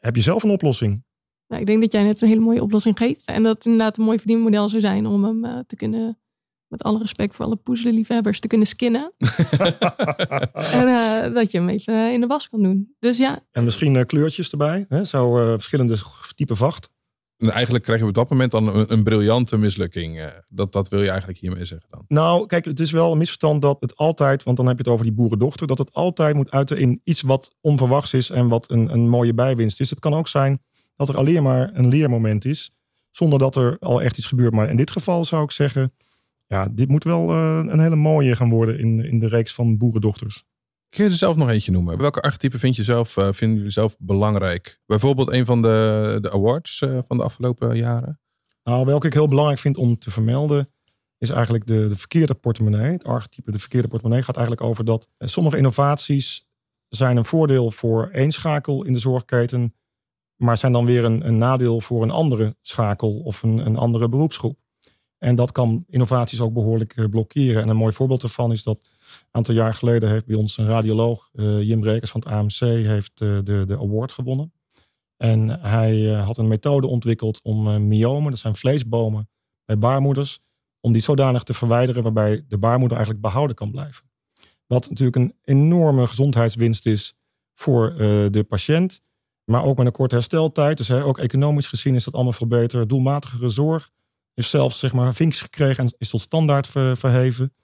Heb 0.00 0.16
je 0.16 0.22
zelf 0.22 0.42
een 0.42 0.50
oplossing? 0.50 1.04
Nou, 1.48 1.60
ik 1.60 1.66
denk 1.66 1.80
dat 1.80 1.92
jij 1.92 2.02
net 2.02 2.20
een 2.20 2.28
hele 2.28 2.40
mooie 2.40 2.62
oplossing 2.62 2.98
geeft. 2.98 3.26
En 3.26 3.42
dat 3.42 3.54
het 3.54 3.64
inderdaad 3.64 3.98
een 3.98 4.04
mooi 4.04 4.18
verdienmodel 4.18 4.68
zou 4.68 4.80
zijn 4.80 5.06
om 5.06 5.24
hem 5.24 5.64
te 5.66 5.76
kunnen 5.76 6.18
met 6.74 6.82
alle 6.82 6.98
respect 6.98 7.34
voor 7.34 7.44
alle 7.44 7.56
poezelenliefhebbers, 7.56 8.40
te 8.40 8.46
kunnen 8.46 8.66
skinnen. 8.66 9.12
en 10.78 10.88
uh, 10.88 11.34
dat 11.34 11.50
je 11.50 11.58
hem 11.58 11.68
even 11.68 12.12
in 12.12 12.20
de 12.20 12.26
was 12.26 12.48
kan 12.48 12.62
doen. 12.62 12.94
Dus 12.98 13.16
ja. 13.16 13.44
En 13.52 13.64
misschien 13.64 13.94
uh, 13.94 14.02
kleurtjes 14.02 14.50
erbij. 14.50 14.84
Hè? 14.88 15.04
Zo 15.04 15.40
uh, 15.40 15.52
verschillende 15.52 15.96
type 16.34 16.56
vacht. 16.56 16.92
En 17.36 17.50
eigenlijk 17.50 17.84
krijgen 17.84 18.04
we 18.04 18.10
op 18.10 18.16
dat 18.16 18.30
moment 18.30 18.50
dan 18.50 18.76
een, 18.76 18.92
een 18.92 19.02
briljante 19.02 19.56
mislukking. 19.56 20.32
dat, 20.48 20.72
dat 20.72 20.88
wil 20.88 21.02
je 21.02 21.08
eigenlijk 21.08 21.38
hiermee 21.38 21.64
zeggen 21.64 21.88
dan? 21.90 22.04
Nou, 22.08 22.46
kijk, 22.46 22.64
het 22.64 22.80
is 22.80 22.90
wel 22.90 23.12
een 23.12 23.18
misverstand 23.18 23.62
dat 23.62 23.76
het 23.80 23.96
altijd, 23.96 24.42
want 24.42 24.56
dan 24.56 24.66
heb 24.66 24.76
je 24.76 24.82
het 24.82 24.92
over 24.92 25.04
die 25.04 25.14
boerendochter, 25.14 25.66
dat 25.66 25.78
het 25.78 25.92
altijd 25.92 26.34
moet 26.34 26.50
uiten 26.50 26.78
in 26.78 27.00
iets 27.04 27.20
wat 27.20 27.54
onverwachts 27.60 28.12
is 28.12 28.30
en 28.30 28.48
wat 28.48 28.70
een, 28.70 28.92
een 28.92 29.08
mooie 29.08 29.34
bijwinst 29.34 29.80
is. 29.80 29.90
Het 29.90 30.00
kan 30.00 30.14
ook 30.14 30.28
zijn 30.28 30.62
dat 30.96 31.08
er 31.08 31.16
alleen 31.16 31.42
maar 31.42 31.70
een 31.74 31.88
leermoment 31.88 32.44
is, 32.44 32.70
zonder 33.10 33.38
dat 33.38 33.56
er 33.56 33.76
al 33.80 34.02
echt 34.02 34.18
iets 34.18 34.26
gebeurt. 34.26 34.52
Maar 34.52 34.70
in 34.70 34.76
dit 34.76 34.90
geval 34.90 35.24
zou 35.24 35.44
ik 35.44 35.50
zeggen, 35.50 35.92
ja, 36.46 36.68
dit 36.70 36.88
moet 36.88 37.04
wel 37.04 37.30
uh, 37.30 37.72
een 37.72 37.80
hele 37.80 37.96
mooie 37.96 38.36
gaan 38.36 38.50
worden 38.50 38.78
in, 38.78 39.04
in 39.04 39.18
de 39.18 39.28
reeks 39.28 39.54
van 39.54 39.78
boerendochters. 39.78 40.44
Kun 40.88 41.04
je 41.04 41.10
er 41.10 41.16
zelf 41.16 41.36
nog 41.36 41.48
eentje 41.48 41.72
noemen? 41.72 41.98
Welke 41.98 42.20
archetypen 42.20 42.58
vind 42.58 42.76
je 42.76 42.84
zelf, 42.84 43.16
uh, 43.16 43.28
vinden 43.32 43.56
jullie 43.56 43.72
zelf 43.72 43.96
belangrijk? 43.98 44.80
Bijvoorbeeld 44.86 45.32
een 45.32 45.44
van 45.44 45.62
de, 45.62 46.18
de 46.20 46.32
awards 46.32 46.80
uh, 46.80 46.98
van 47.06 47.16
de 47.16 47.22
afgelopen 47.22 47.76
jaren? 47.76 48.20
Nou, 48.62 48.84
welke 48.84 49.06
ik 49.06 49.12
heel 49.12 49.28
belangrijk 49.28 49.60
vind 49.60 49.76
om 49.76 49.98
te 49.98 50.10
vermelden, 50.10 50.68
is 51.18 51.30
eigenlijk 51.30 51.66
de, 51.66 51.88
de 51.88 51.96
verkeerde 51.96 52.34
portemonnee. 52.34 52.92
Het 52.92 53.04
archetype 53.04 53.50
de 53.50 53.58
verkeerde 53.58 53.88
portemonnee 53.88 54.22
gaat 54.22 54.36
eigenlijk 54.36 54.66
over 54.66 54.84
dat 54.84 55.08
sommige 55.18 55.56
innovaties 55.56 56.48
zijn 56.88 57.16
een 57.16 57.24
voordeel 57.24 57.70
voor 57.70 58.08
één 58.08 58.32
schakel 58.32 58.84
in 58.84 58.92
de 58.92 58.98
zorgketen, 58.98 59.74
maar 60.36 60.56
zijn 60.56 60.72
dan 60.72 60.84
weer 60.84 61.04
een, 61.04 61.26
een 61.26 61.38
nadeel 61.38 61.80
voor 61.80 62.02
een 62.02 62.10
andere 62.10 62.56
schakel 62.60 63.20
of 63.20 63.42
een, 63.42 63.66
een 63.66 63.76
andere 63.76 64.08
beroepsgroep. 64.08 64.58
En 65.24 65.34
dat 65.34 65.52
kan 65.52 65.84
innovaties 65.88 66.40
ook 66.40 66.52
behoorlijk 66.52 66.96
eh, 66.96 67.04
blokkeren. 67.04 67.62
En 67.62 67.68
een 67.68 67.76
mooi 67.76 67.92
voorbeeld 67.92 68.20
daarvan 68.20 68.52
is 68.52 68.62
dat 68.62 68.78
een 68.78 69.28
aantal 69.30 69.54
jaar 69.54 69.74
geleden 69.74 70.08
heeft 70.08 70.26
bij 70.26 70.36
ons 70.36 70.58
een 70.58 70.66
radioloog, 70.66 71.30
uh, 71.32 71.62
Jim 71.62 71.82
Rekers 71.82 72.10
van 72.10 72.20
het 72.20 72.28
AMC, 72.28 72.58
heeft 72.86 73.20
uh, 73.20 73.38
de, 73.44 73.64
de 73.66 73.78
award 73.78 74.12
gewonnen. 74.12 74.52
En 75.16 75.48
hij 75.60 76.06
had 76.06 76.38
een 76.38 76.48
methode 76.48 76.86
ontwikkeld 76.86 77.40
om 77.42 77.88
myomen, 77.88 78.30
dat 78.30 78.40
zijn 78.40 78.56
vleesbomen 78.56 79.28
bij 79.64 79.78
baarmoeders, 79.78 80.40
om 80.80 80.92
die 80.92 81.02
zodanig 81.02 81.42
te 81.42 81.54
verwijderen 81.54 82.02
waarbij 82.02 82.44
de 82.48 82.58
baarmoeder 82.58 82.96
eigenlijk 82.96 83.26
behouden 83.26 83.56
kan 83.56 83.70
blijven. 83.70 84.10
Wat 84.66 84.88
natuurlijk 84.88 85.16
een 85.16 85.34
enorme 85.42 86.06
gezondheidswinst 86.06 86.86
is 86.86 87.14
voor 87.54 87.94
de 88.30 88.44
patiënt, 88.48 89.00
maar 89.44 89.64
ook 89.64 89.76
met 89.76 89.86
een 89.86 89.92
korte 89.92 90.14
hersteltijd. 90.14 90.76
Dus 90.76 90.90
ook 90.90 91.18
economisch 91.18 91.68
gezien 91.68 91.94
is 91.94 92.04
dat 92.04 92.14
allemaal 92.14 92.32
veel 92.32 92.46
beter. 92.46 92.86
Doelmatigere 92.86 93.50
zorg 93.50 93.92
is 94.34 94.50
zelfs 94.50 94.78
zeg 94.78 94.92
maar 94.92 95.14
vinkjes 95.14 95.42
gekregen 95.42 95.84
en 95.84 95.94
is 95.98 96.10
tot 96.10 96.20
standaard 96.20 96.66
verheven. 96.68 97.54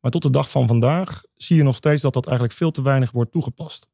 Maar 0.00 0.10
tot 0.10 0.22
de 0.22 0.30
dag 0.30 0.50
van 0.50 0.66
vandaag 0.66 1.22
zie 1.36 1.56
je 1.56 1.62
nog 1.62 1.76
steeds 1.76 2.02
dat 2.02 2.12
dat 2.12 2.26
eigenlijk 2.26 2.56
veel 2.56 2.70
te 2.70 2.82
weinig 2.82 3.10
wordt 3.10 3.32
toegepast. 3.32 3.88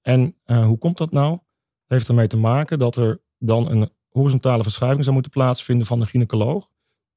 En 0.00 0.36
uh, 0.46 0.66
hoe 0.66 0.78
komt 0.78 0.98
dat 0.98 1.10
nou? 1.10 1.32
Het 1.32 1.96
heeft 1.96 2.08
ermee 2.08 2.26
te 2.26 2.36
maken 2.36 2.78
dat 2.78 2.96
er 2.96 3.20
dan 3.38 3.70
een 3.70 3.90
horizontale 4.08 4.62
verschuiving 4.62 5.02
zou 5.02 5.14
moeten 5.14 5.32
plaatsvinden 5.32 5.86
van 5.86 6.00
de 6.00 6.06
gynaecoloog, 6.06 6.68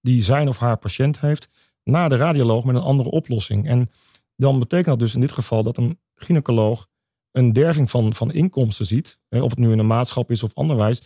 die 0.01 0.23
zijn 0.23 0.47
of 0.47 0.57
haar 0.57 0.77
patiënt 0.77 1.19
heeft, 1.19 1.49
naar 1.83 2.09
de 2.09 2.15
radioloog 2.15 2.63
met 2.63 2.75
een 2.75 2.81
andere 2.81 3.09
oplossing. 3.09 3.67
En 3.67 3.91
dan 4.35 4.59
betekent 4.59 4.87
dat 4.87 4.99
dus 4.99 5.15
in 5.15 5.21
dit 5.21 5.31
geval 5.31 5.63
dat 5.63 5.77
een 5.77 5.99
gynaecoloog 6.15 6.89
een 7.31 7.53
derving 7.53 7.89
van, 7.89 8.15
van 8.15 8.31
inkomsten 8.31 8.85
ziet, 8.85 9.19
of 9.29 9.49
het 9.49 9.59
nu 9.59 9.71
in 9.71 9.79
een 9.79 9.87
maatschap 9.87 10.31
is 10.31 10.43
of 10.43 10.53
anderwijs, 10.53 11.01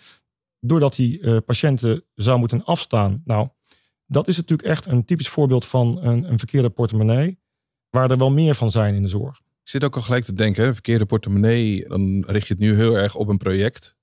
doordat 0.67 0.95
die 0.95 1.19
uh, 1.19 1.37
patiënten 1.45 2.03
zou 2.13 2.39
moeten 2.39 2.63
afstaan. 2.63 3.21
Nou, 3.25 3.49
dat 4.05 4.27
is 4.27 4.37
natuurlijk 4.37 4.69
echt 4.69 4.85
een 4.85 5.05
typisch 5.05 5.29
voorbeeld 5.29 5.65
van 5.65 5.97
een, 6.01 6.23
een 6.23 6.37
verkeerde 6.37 6.69
portemonnee, 6.69 7.39
waar 7.89 8.11
er 8.11 8.17
wel 8.17 8.31
meer 8.31 8.55
van 8.55 8.71
zijn 8.71 8.95
in 8.95 9.01
de 9.01 9.07
zorg. 9.07 9.39
Ik 9.39 9.71
zit 9.71 9.83
ook 9.83 9.95
al 9.95 10.01
gelijk 10.01 10.23
te 10.23 10.33
denken, 10.33 10.73
verkeerde 10.73 11.05
portemonnee, 11.05 11.87
dan 11.87 12.23
richt 12.27 12.47
je 12.47 12.53
het 12.53 12.61
nu 12.61 12.75
heel 12.75 12.97
erg 12.97 13.15
op 13.15 13.27
een 13.27 13.37
project. 13.37 13.97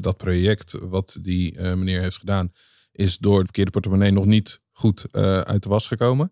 Dat 0.00 0.16
project 0.16 0.76
wat 0.80 1.18
die 1.20 1.54
uh, 1.54 1.74
meneer 1.74 2.00
heeft 2.00 2.18
gedaan, 2.18 2.52
is 2.92 3.18
door 3.18 3.34
het 3.34 3.44
verkeerde 3.44 3.70
portemonnee 3.70 4.10
nog 4.10 4.26
niet 4.26 4.60
goed 4.72 5.06
uh, 5.12 5.40
uit 5.40 5.62
de 5.62 5.68
was 5.68 5.86
gekomen. 5.86 6.30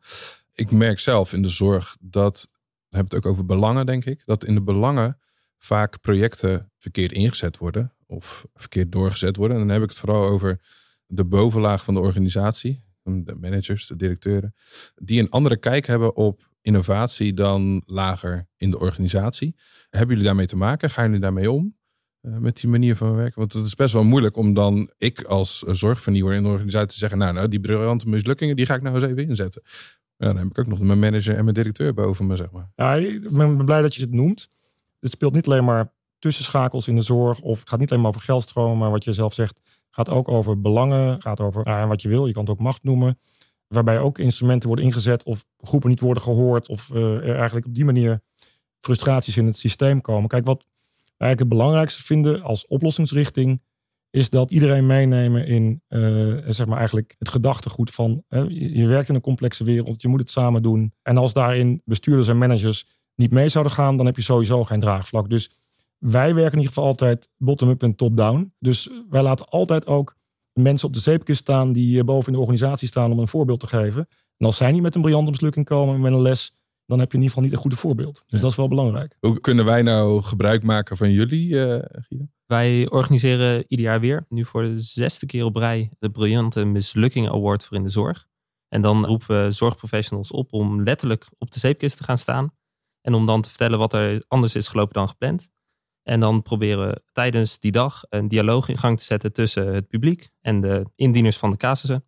Ik 0.55 0.71
merk 0.71 0.99
zelf 0.99 1.33
in 1.33 1.43
de 1.43 1.49
zorg 1.49 1.97
dat, 2.01 2.51
we 2.89 2.97
het 2.97 3.15
ook 3.15 3.27
over 3.27 3.45
belangen, 3.45 3.87
denk 3.87 4.05
ik, 4.05 4.23
dat 4.25 4.45
in 4.45 4.55
de 4.55 4.63
belangen 4.63 5.19
vaak 5.59 6.01
projecten 6.01 6.73
verkeerd 6.77 7.13
ingezet 7.13 7.59
worden 7.59 7.95
of 8.13 8.47
verkeerd 8.55 8.93
doorgezet 8.93 9.37
worden. 9.37 9.57
En 9.57 9.67
dan 9.67 9.73
heb 9.73 9.83
ik 9.83 9.89
het 9.89 9.99
vooral 9.99 10.25
over 10.25 10.61
de 11.07 11.25
bovenlaag 11.25 11.85
van 11.85 11.95
de 11.95 12.01
organisatie, 12.01 12.85
de 13.03 13.37
managers, 13.41 13.87
de 13.87 13.97
directeuren, 13.97 14.55
die 14.95 15.21
een 15.21 15.31
andere 15.31 15.57
kijk 15.57 15.87
hebben 15.87 16.17
op 16.17 16.51
innovatie 16.61 17.35
dan 17.35 17.83
lager 17.87 18.49
in 18.57 18.71
de 18.71 18.79
organisatie. 18.79 19.57
Hebben 19.91 20.09
jullie 20.09 20.25
daarmee 20.25 20.47
te 20.47 20.57
maken? 20.57 20.91
Gaan 20.91 21.05
jullie 21.05 21.21
daarmee 21.21 21.51
om? 21.51 21.77
Uh, 22.23 22.37
met 22.37 22.61
die 22.61 22.71
manier 22.71 22.97
van 22.97 23.15
werken? 23.15 23.39
Want 23.39 23.53
het 23.53 23.67
is 23.67 23.75
best 23.75 23.93
wel 23.93 24.05
moeilijk 24.05 24.37
om 24.37 24.55
dan, 24.55 24.91
ik 24.99 25.23
als 25.23 25.59
zorgvernieuwer 25.59 26.35
in 26.35 26.43
de 26.43 26.49
organisatie 26.49 26.89
te 26.89 26.99
zeggen, 26.99 27.19
nou, 27.19 27.33
nou 27.33 27.49
die 27.49 27.61
briljante 27.61 28.09
mislukkingen, 28.09 28.57
die 28.57 28.67
ga 28.67 28.75
ik 28.75 28.83
nou 28.83 28.95
eens 28.95 29.05
even 29.05 29.29
inzetten. 29.29 29.63
Ja, 30.17 30.27
dan 30.27 30.37
heb 30.37 30.47
ik 30.47 30.59
ook 30.59 30.67
nog 30.67 30.81
mijn 30.81 30.99
manager 30.99 31.37
en 31.37 31.43
mijn 31.45 31.55
directeur 31.55 31.95
boven 31.95 32.27
me, 32.27 32.37
zeg 32.37 32.51
maar. 32.51 32.71
Ja, 32.75 32.95
ik 32.95 33.31
ben 33.31 33.65
blij 33.65 33.83
dat 33.83 33.95
je 33.95 34.03
het 34.03 34.13
noemt. 34.13 34.49
Het 35.01 35.11
speelt 35.11 35.35
niet 35.35 35.47
alleen 35.47 35.65
maar 35.65 35.93
tussenschakels 36.23 36.89
in 36.89 36.97
de 36.97 37.03
zorg. 37.03 37.41
Of 37.41 37.59
het 37.59 37.69
gaat 37.69 37.79
niet 37.79 37.91
alleen 37.91 38.03
maar 38.03 38.11
over 38.11 38.23
geldstromen, 38.23 38.79
maar 38.79 38.91
wat 38.91 39.05
je 39.05 39.13
zelf 39.13 39.35
zegt, 39.35 39.61
gaat 39.91 40.09
ook 40.09 40.29
over 40.29 40.61
belangen. 40.61 41.23
Gaat 41.23 41.41
over 41.41 41.65
nou, 41.65 41.89
wat 41.89 42.03
je 42.03 42.09
wil. 42.09 42.27
Je 42.27 42.33
kan 42.33 42.43
het 42.43 42.53
ook 42.53 42.59
macht 42.59 42.83
noemen. 42.83 43.19
Waarbij 43.67 43.99
ook 43.99 44.19
instrumenten 44.19 44.69
worden 44.69 44.85
ingezet 44.85 45.23
of 45.23 45.45
groepen 45.59 45.91
niet 45.91 46.01
worden 46.01 46.23
gehoord. 46.23 46.69
Of 46.69 46.89
uh, 46.93 47.15
er 47.15 47.37
eigenlijk 47.37 47.67
op 47.67 47.75
die 47.75 47.85
manier 47.85 48.21
frustraties 48.81 49.37
in 49.37 49.47
het 49.47 49.57
systeem 49.57 50.01
komen. 50.01 50.29
Kijk, 50.29 50.45
wat 50.45 50.65
wij 51.17 51.29
eigenlijk 51.29 51.39
het 51.41 51.49
belangrijkste 51.49 52.03
vinden 52.03 52.43
als 52.43 52.67
oplossingsrichting. 52.67 53.63
Is 54.11 54.31
dat 54.31 54.51
iedereen 54.51 54.87
meenemen 54.87 55.47
in 55.47 55.83
uh, 55.89 56.39
zeg 56.49 56.67
maar 56.67 56.79
eigenlijk 56.79 57.15
het 57.19 57.29
gedachtegoed 57.29 57.91
van 57.91 58.25
je 58.49 58.87
werkt 58.87 59.09
in 59.09 59.15
een 59.15 59.21
complexe 59.21 59.65
wereld, 59.65 60.03
je 60.03 60.09
moet 60.09 60.21
het 60.21 60.31
samen 60.31 60.63
doen. 60.63 60.95
En 61.03 61.17
als 61.17 61.33
daarin 61.33 61.83
bestuurders 61.85 62.29
en 62.29 62.39
managers 62.39 62.87
niet 63.15 63.31
mee 63.31 63.49
zouden 63.49 63.73
gaan, 63.73 63.97
dan 63.97 64.07
heb 64.07 64.17
je 64.17 64.23
sowieso 64.23 64.65
geen 64.65 64.81
draagvlak. 64.81 65.31
Dus 65.31 65.51
wij 66.05 66.35
werken 66.35 66.53
in 66.53 66.59
ieder 66.59 66.73
geval 66.73 66.85
altijd 66.85 67.29
bottom-up 67.37 67.83
en 67.83 67.97
top-down. 67.97 68.55
Dus 68.59 68.91
wij 69.09 69.23
laten 69.23 69.49
altijd 69.49 69.87
ook 69.87 70.17
mensen 70.53 70.89
op 70.89 70.95
de 70.95 71.01
zeepkist 71.01 71.41
staan 71.41 71.73
die 71.73 71.99
eh, 71.99 72.05
boven 72.05 72.27
in 72.27 72.33
de 72.33 72.39
organisatie 72.39 72.89
staan 72.89 73.13
om 73.13 73.19
een 73.19 73.29
voorbeeld 73.29 73.61
te 73.61 73.67
geven. 73.67 74.07
En 74.37 74.47
als 74.47 74.57
zij 74.57 74.73
niet 74.73 74.83
met 74.83 74.95
een 74.95 75.01
briljante 75.01 75.31
mislukking 75.31 75.67
komen 75.67 76.01
met 76.01 76.13
een 76.13 76.21
les, 76.21 76.55
dan 76.87 76.99
heb 76.99 77.13
je 77.13 77.17
in 77.19 77.23
ieder 77.23 77.29
geval 77.29 77.43
niet 77.43 77.53
een 77.53 77.59
goede 77.59 77.77
voorbeeld. 77.77 78.25
Dus 78.27 78.41
dat 78.41 78.51
is 78.51 78.57
wel 78.57 78.69
belangrijk. 78.69 79.17
Hoe 79.21 79.41
kunnen 79.41 79.65
wij 79.65 79.83
nou 79.83 80.23
gebruik 80.23 80.63
maken 80.63 80.97
van 80.97 81.11
jullie, 81.11 81.49
uh, 81.49 81.79
Guido? 81.91 82.25
Wij 82.47 82.91
organiseren 82.91 83.65
ieder 83.69 83.87
jaar 83.87 84.01
weer, 84.01 84.25
nu 84.29 84.45
voor 84.45 84.63
de 84.63 84.81
zesde 84.81 85.27
keer 85.27 85.45
op 85.45 85.57
rij, 85.57 85.91
de 85.99 86.11
Briljante 86.11 86.65
Mislukking 86.65 87.29
Award 87.29 87.65
voor 87.65 87.77
in 87.77 87.83
de 87.83 87.89
zorg. 87.89 88.27
En 88.69 88.83
dan 88.83 89.07
roepen 89.07 89.45
we 89.45 89.51
zorgprofessionals 89.51 90.31
op 90.31 90.53
om 90.53 90.83
letterlijk 90.83 91.27
op 91.39 91.51
de 91.51 91.59
zeepkist 91.59 91.97
te 91.97 92.05
gaan 92.05 92.19
staan. 92.19 92.55
En 93.01 93.15
om 93.15 93.27
dan 93.27 93.43
te 93.43 93.49
vertellen 93.49 93.79
wat 93.79 93.93
er 93.93 94.25
anders 94.29 94.55
is 94.55 94.69
gelopen 94.69 94.95
dan 94.95 95.09
gepland. 95.09 95.51
En 96.03 96.21
dan 96.21 96.43
proberen 96.43 96.89
we 96.89 97.03
tijdens 97.13 97.59
die 97.59 97.73
dag 97.73 98.05
een 98.09 98.29
dialoog 98.29 98.69
in 98.69 98.79
gang 98.79 98.99
te 98.99 99.05
zetten 99.05 99.33
tussen 99.33 99.75
het 99.75 99.89
publiek 99.89 100.31
en 100.41 100.61
de 100.61 100.85
indieners 100.95 101.37
van 101.37 101.51
de 101.51 101.57
casussen. 101.57 102.05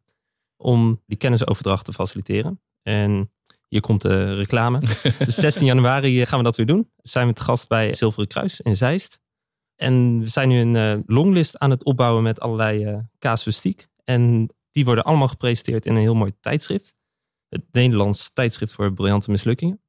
Om 0.57 1.03
die 1.07 1.19
kennisoverdracht 1.19 1.85
te 1.85 1.93
faciliteren. 1.93 2.61
En 2.83 3.31
hier 3.69 3.81
komt 3.81 4.03
de 4.03 4.35
reclame. 4.35 4.81
dus 5.19 5.35
16 5.35 5.67
januari 5.67 6.27
gaan 6.27 6.39
we 6.39 6.45
dat 6.45 6.57
weer 6.57 6.67
doen. 6.67 6.91
Zijn 6.97 7.27
we 7.27 7.33
te 7.33 7.43
gast 7.43 7.69
bij 7.69 7.93
Zilveren 7.93 8.29
Kruis 8.29 8.61
in 8.61 8.77
Zeist. 8.77 9.19
En 9.77 10.21
we 10.21 10.27
zijn 10.27 10.49
nu 10.49 10.59
een 10.61 10.75
uh, 10.75 11.03
longlist 11.07 11.59
aan 11.59 11.71
het 11.71 11.85
opbouwen 11.85 12.23
met 12.23 12.41
allerlei 12.41 12.87
uh, 12.87 12.99
casuïstiek. 13.19 13.87
En 14.05 14.49
die 14.71 14.85
worden 14.85 15.05
allemaal 15.05 15.29
gepresenteerd 15.29 15.87
in 15.87 15.95
een 15.95 16.01
heel 16.01 16.15
mooi 16.15 16.33
tijdschrift. 16.41 16.95
Het 17.49 17.63
Nederlands 17.73 18.33
tijdschrift 18.33 18.73
voor 18.73 18.93
briljante 18.93 19.31
mislukkingen. 19.31 19.81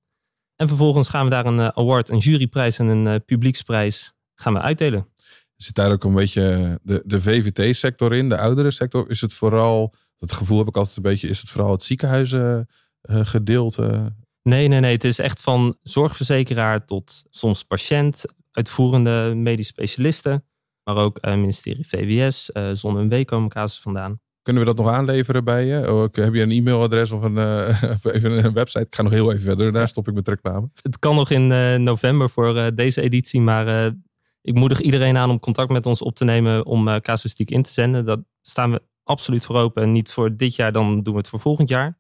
En 0.56 0.68
vervolgens 0.68 1.10
gaan 1.10 1.24
we 1.24 1.30
daar 1.30 1.46
een 1.46 1.60
uh, 1.60 1.68
award, 1.68 2.10
een 2.10 2.18
juryprijs 2.18 2.80
en 2.80 2.88
een 2.88 3.26
publieksprijs 3.26 4.13
gaan 4.36 4.54
we 4.54 4.62
uitdelen. 4.62 5.08
Zit 5.56 5.76
daar 5.76 5.91
ook 5.91 6.04
een 6.04 6.13
beetje 6.13 6.80
de, 6.82 7.02
de 7.06 7.22
VVT-sector 7.22 8.13
in, 8.13 8.30
de 8.30 8.38
oudere 8.38 8.72
sector? 8.72 9.10
Is 9.10 9.22
het 9.22 9.34
vooral, 9.34 9.94
dat 10.18 10.32
gevoel 10.32 10.58
heb 10.58 10.68
ik 10.68 10.78
altijd 10.78 10.98
een 10.98 11.04
beetje, 11.04 11.28
is 11.28 11.39
het 11.39 11.50
vooral 11.50 11.72
het 11.72 11.84
ziekenhuizengedeelte? 11.84 14.13
Nee, 14.41 14.68
nee, 14.68 14.80
nee. 14.80 14.94
Het 14.94 15.04
is 15.04 15.20
echt 15.20 15.41
van 15.41 15.78
zorgverzekeraar 15.84 16.86
tot 16.86 17.24
soms 17.30 17.63
patiënt, 17.63 18.26
uitvoerende 18.52 19.34
medisch 19.36 19.68
specialisten, 19.68 20.46
maar 20.84 20.96
ook 20.96 21.22
ministerie 21.22 21.88
VWS, 21.88 22.46
Zon 22.74 23.00
en 23.00 23.10
W 23.10 23.26
komen 23.26 23.50
casus 23.50 23.80
vandaan. 23.80 24.20
Kunnen 24.46 24.64
we 24.64 24.74
dat 24.74 24.86
nog 24.86 24.94
aanleveren 24.94 25.44
bij 25.44 25.66
je? 25.66 25.94
Oh, 25.94 26.02
heb 26.12 26.34
je 26.34 26.42
een 26.42 26.52
e-mailadres 26.52 27.12
of 27.12 27.22
een, 27.22 27.36
uh, 27.46 27.84
even 28.04 28.46
een 28.46 28.54
website? 28.54 28.86
Ik 28.86 28.96
ga 28.96 29.02
nog 29.02 29.12
heel 29.12 29.32
even 29.32 29.44
verder. 29.44 29.72
Daar 29.72 29.88
stop 29.88 30.08
ik 30.08 30.14
met 30.14 30.28
reclame. 30.28 30.70
Het 30.82 31.00
kan 31.00 31.16
nog 31.16 31.30
in 31.30 31.52
uh, 31.52 31.76
november 31.76 32.30
voor 32.30 32.56
uh, 32.56 32.66
deze 32.76 33.02
editie. 33.02 33.42
Maar 33.42 33.94
ik 34.42 34.54
moedig 34.54 34.82
iedereen 34.82 35.18
aan 35.18 35.30
om 35.30 35.40
contact 35.40 35.72
met 35.72 35.86
ons 35.86 36.02
op 36.02 36.16
te 36.16 36.24
nemen 36.24 36.66
om 36.66 37.02
casuïstiek 37.02 37.52
in 37.52 37.64
te 37.64 37.72
zenden. 37.72 38.06
Dat 38.06 38.20
staan 38.42 38.72
we 38.72 38.82
absoluut 39.04 39.46
voor 39.46 39.56
open. 39.56 39.84
En 39.84 39.92
niet 39.92 40.12
voor 40.12 40.36
dit 40.36 40.56
jaar, 40.56 40.72
dan 40.72 41.04
doen 41.04 41.14
we 41.14 41.20
het 41.20 41.30
voor 41.30 41.40
volgend 41.40 41.70
jaar. 41.70 42.00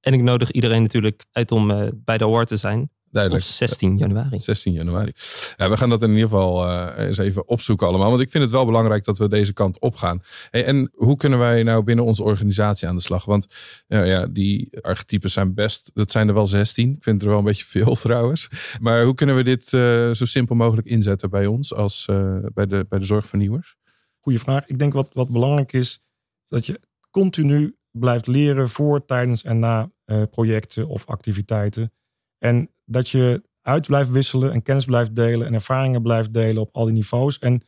En 0.00 0.12
ik 0.12 0.22
nodig 0.22 0.50
iedereen 0.50 0.82
natuurlijk 0.82 1.24
uit 1.32 1.50
om 1.50 1.90
bij 2.04 2.18
de 2.18 2.24
award 2.24 2.48
te 2.48 2.56
zijn. 2.56 2.90
Duidelijk. 3.12 3.44
Op 3.44 3.50
16 3.50 3.96
januari. 3.96 4.38
16 4.38 4.72
januari. 4.72 5.10
Ja, 5.56 5.70
we 5.70 5.76
gaan 5.76 5.88
dat 5.88 6.02
in 6.02 6.08
ieder 6.08 6.22
geval 6.22 6.66
uh, 6.66 6.92
eens 6.96 7.18
even 7.18 7.48
opzoeken 7.48 7.86
allemaal. 7.86 8.08
Want 8.10 8.20
ik 8.20 8.30
vind 8.30 8.42
het 8.42 8.52
wel 8.52 8.66
belangrijk 8.66 9.04
dat 9.04 9.18
we 9.18 9.28
deze 9.28 9.52
kant 9.52 9.80
op 9.80 9.96
gaan. 9.96 10.22
Hey, 10.50 10.64
en 10.64 10.90
hoe 10.94 11.16
kunnen 11.16 11.38
wij 11.38 11.62
nou 11.62 11.82
binnen 11.82 12.04
onze 12.04 12.22
organisatie 12.22 12.88
aan 12.88 12.96
de 12.96 13.02
slag? 13.02 13.24
Want 13.24 13.46
uh, 13.88 14.06
ja, 14.06 14.26
die 14.26 14.80
archetypes 14.80 15.32
zijn 15.32 15.54
best, 15.54 15.90
dat 15.94 16.10
zijn 16.10 16.28
er 16.28 16.34
wel 16.34 16.46
16. 16.46 16.88
Ik 16.88 17.02
vind 17.02 17.14
het 17.14 17.22
er 17.24 17.28
wel 17.28 17.38
een 17.38 17.44
beetje 17.44 17.64
veel 17.64 17.94
trouwens. 18.06 18.48
Maar 18.80 19.04
hoe 19.04 19.14
kunnen 19.14 19.36
we 19.36 19.42
dit 19.42 19.72
uh, 19.72 20.10
zo 20.10 20.24
simpel 20.24 20.54
mogelijk 20.54 20.86
inzetten 20.86 21.30
bij 21.30 21.46
ons 21.46 21.74
als 21.74 22.04
bij, 22.54 22.66
de, 22.66 22.86
bij 22.88 22.98
de 22.98 23.04
zorgvernieuwers? 23.04 23.76
Goeie 24.20 24.38
vraag. 24.38 24.66
Ik 24.66 24.78
denk 24.78 24.92
wat, 24.92 25.08
wat 25.12 25.30
belangrijk 25.30 25.72
is, 25.72 26.00
dat 26.48 26.66
je 26.66 26.80
continu 27.10 27.76
blijft 27.90 28.26
leren 28.26 28.68
voor, 28.68 29.04
tijdens 29.04 29.42
en 29.42 29.58
na 29.58 29.90
projecten 30.30 30.88
of 30.88 31.06
activiteiten. 31.06 31.92
En 32.42 32.70
dat 32.84 33.08
je 33.08 33.42
uit 33.60 33.86
blijft 33.86 34.10
wisselen 34.10 34.52
en 34.52 34.62
kennis 34.62 34.84
blijft 34.84 35.14
delen 35.14 35.46
en 35.46 35.54
ervaringen 35.54 36.02
blijft 36.02 36.32
delen 36.32 36.62
op 36.62 36.74
al 36.74 36.84
die 36.84 36.94
niveaus. 36.94 37.38
En 37.38 37.62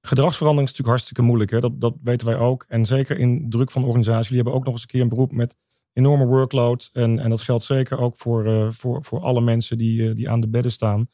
gedragsverandering 0.00 0.68
is 0.68 0.76
natuurlijk 0.76 0.88
hartstikke 0.88 1.22
moeilijk. 1.22 1.50
Hè? 1.50 1.60
Dat, 1.60 1.80
dat 1.80 1.94
weten 2.02 2.26
wij 2.26 2.36
ook. 2.36 2.64
En 2.68 2.86
zeker 2.86 3.18
in 3.18 3.50
druk 3.50 3.70
van 3.70 3.82
de 3.82 3.88
organisatie. 3.88 4.28
Jullie 4.28 4.42
hebben 4.42 4.54
ook 4.54 4.64
nog 4.64 4.72
eens 4.72 4.82
een 4.82 4.88
keer 4.88 5.00
een 5.00 5.08
beroep 5.08 5.32
met 5.32 5.56
enorme 5.92 6.26
workload. 6.26 6.90
En, 6.92 7.18
en 7.18 7.30
dat 7.30 7.42
geldt 7.42 7.64
zeker 7.64 7.98
ook 7.98 8.16
voor, 8.16 8.46
uh, 8.46 8.68
voor, 8.70 9.04
voor 9.04 9.20
alle 9.20 9.40
mensen 9.40 9.78
die, 9.78 10.00
uh, 10.00 10.14
die 10.14 10.30
aan 10.30 10.40
de 10.40 10.48
bedden 10.48 10.72
staan. 10.72 11.06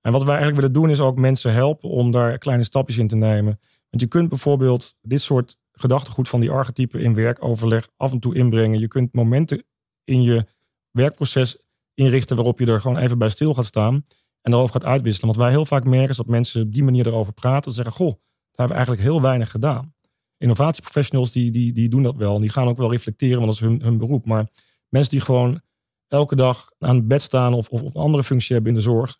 En 0.00 0.12
wat 0.12 0.22
wij 0.22 0.36
eigenlijk 0.36 0.56
willen 0.56 0.80
doen 0.80 0.90
is 0.90 1.00
ook 1.00 1.18
mensen 1.18 1.52
helpen 1.52 1.88
om 1.88 2.10
daar 2.10 2.38
kleine 2.38 2.64
stapjes 2.64 2.98
in 2.98 3.08
te 3.08 3.16
nemen. 3.16 3.60
Want 3.90 4.02
je 4.02 4.08
kunt 4.08 4.28
bijvoorbeeld 4.28 4.96
dit 5.00 5.20
soort 5.20 5.58
gedachtegoed 5.72 6.28
van 6.28 6.40
die 6.40 6.50
archetypen 6.50 7.00
in 7.00 7.14
werkoverleg 7.14 7.88
af 7.96 8.12
en 8.12 8.20
toe 8.20 8.34
inbrengen. 8.34 8.78
Je 8.78 8.88
kunt 8.88 9.12
momenten 9.12 9.64
in 10.04 10.22
je 10.22 10.44
werkproces 10.90 11.58
inrichten 11.94 12.36
waarop 12.36 12.58
je 12.58 12.66
er 12.66 12.80
gewoon 12.80 12.98
even 12.98 13.18
bij 13.18 13.28
stil 13.28 13.54
gaat 13.54 13.64
staan 13.64 14.06
en 14.42 14.52
erover 14.52 14.72
gaat 14.72 14.84
uitwisselen. 14.84 15.28
Want 15.28 15.44
wij 15.44 15.50
heel 15.50 15.66
vaak 15.66 15.84
merken 15.84 16.08
is 16.08 16.16
dat 16.16 16.26
mensen 16.26 16.62
op 16.62 16.72
die 16.72 16.84
manier 16.84 17.06
erover 17.06 17.32
praten 17.32 17.70
en 17.70 17.76
zeggen, 17.76 17.94
goh, 17.94 18.06
daar 18.06 18.18
hebben 18.50 18.66
we 18.66 18.72
eigenlijk 18.72 19.02
heel 19.02 19.22
weinig 19.22 19.50
gedaan. 19.50 19.94
Innovatieprofessionals 20.38 21.32
die, 21.32 21.50
die, 21.50 21.72
die 21.72 21.88
doen 21.88 22.02
dat 22.02 22.16
wel 22.16 22.34
en 22.34 22.40
die 22.40 22.50
gaan 22.50 22.68
ook 22.68 22.78
wel 22.78 22.90
reflecteren, 22.90 23.40
want 23.40 23.46
dat 23.46 23.54
is 23.54 23.68
hun, 23.68 23.82
hun 23.82 23.98
beroep. 23.98 24.26
Maar 24.26 24.48
mensen 24.88 25.10
die 25.10 25.20
gewoon 25.20 25.60
elke 26.08 26.36
dag 26.36 26.70
aan 26.78 26.96
het 26.96 27.08
bed 27.08 27.22
staan 27.22 27.54
of, 27.54 27.68
of 27.68 27.80
een 27.80 27.92
andere 27.92 28.24
functie 28.24 28.54
hebben 28.54 28.72
in 28.72 28.78
de 28.78 28.84
zorg, 28.84 29.18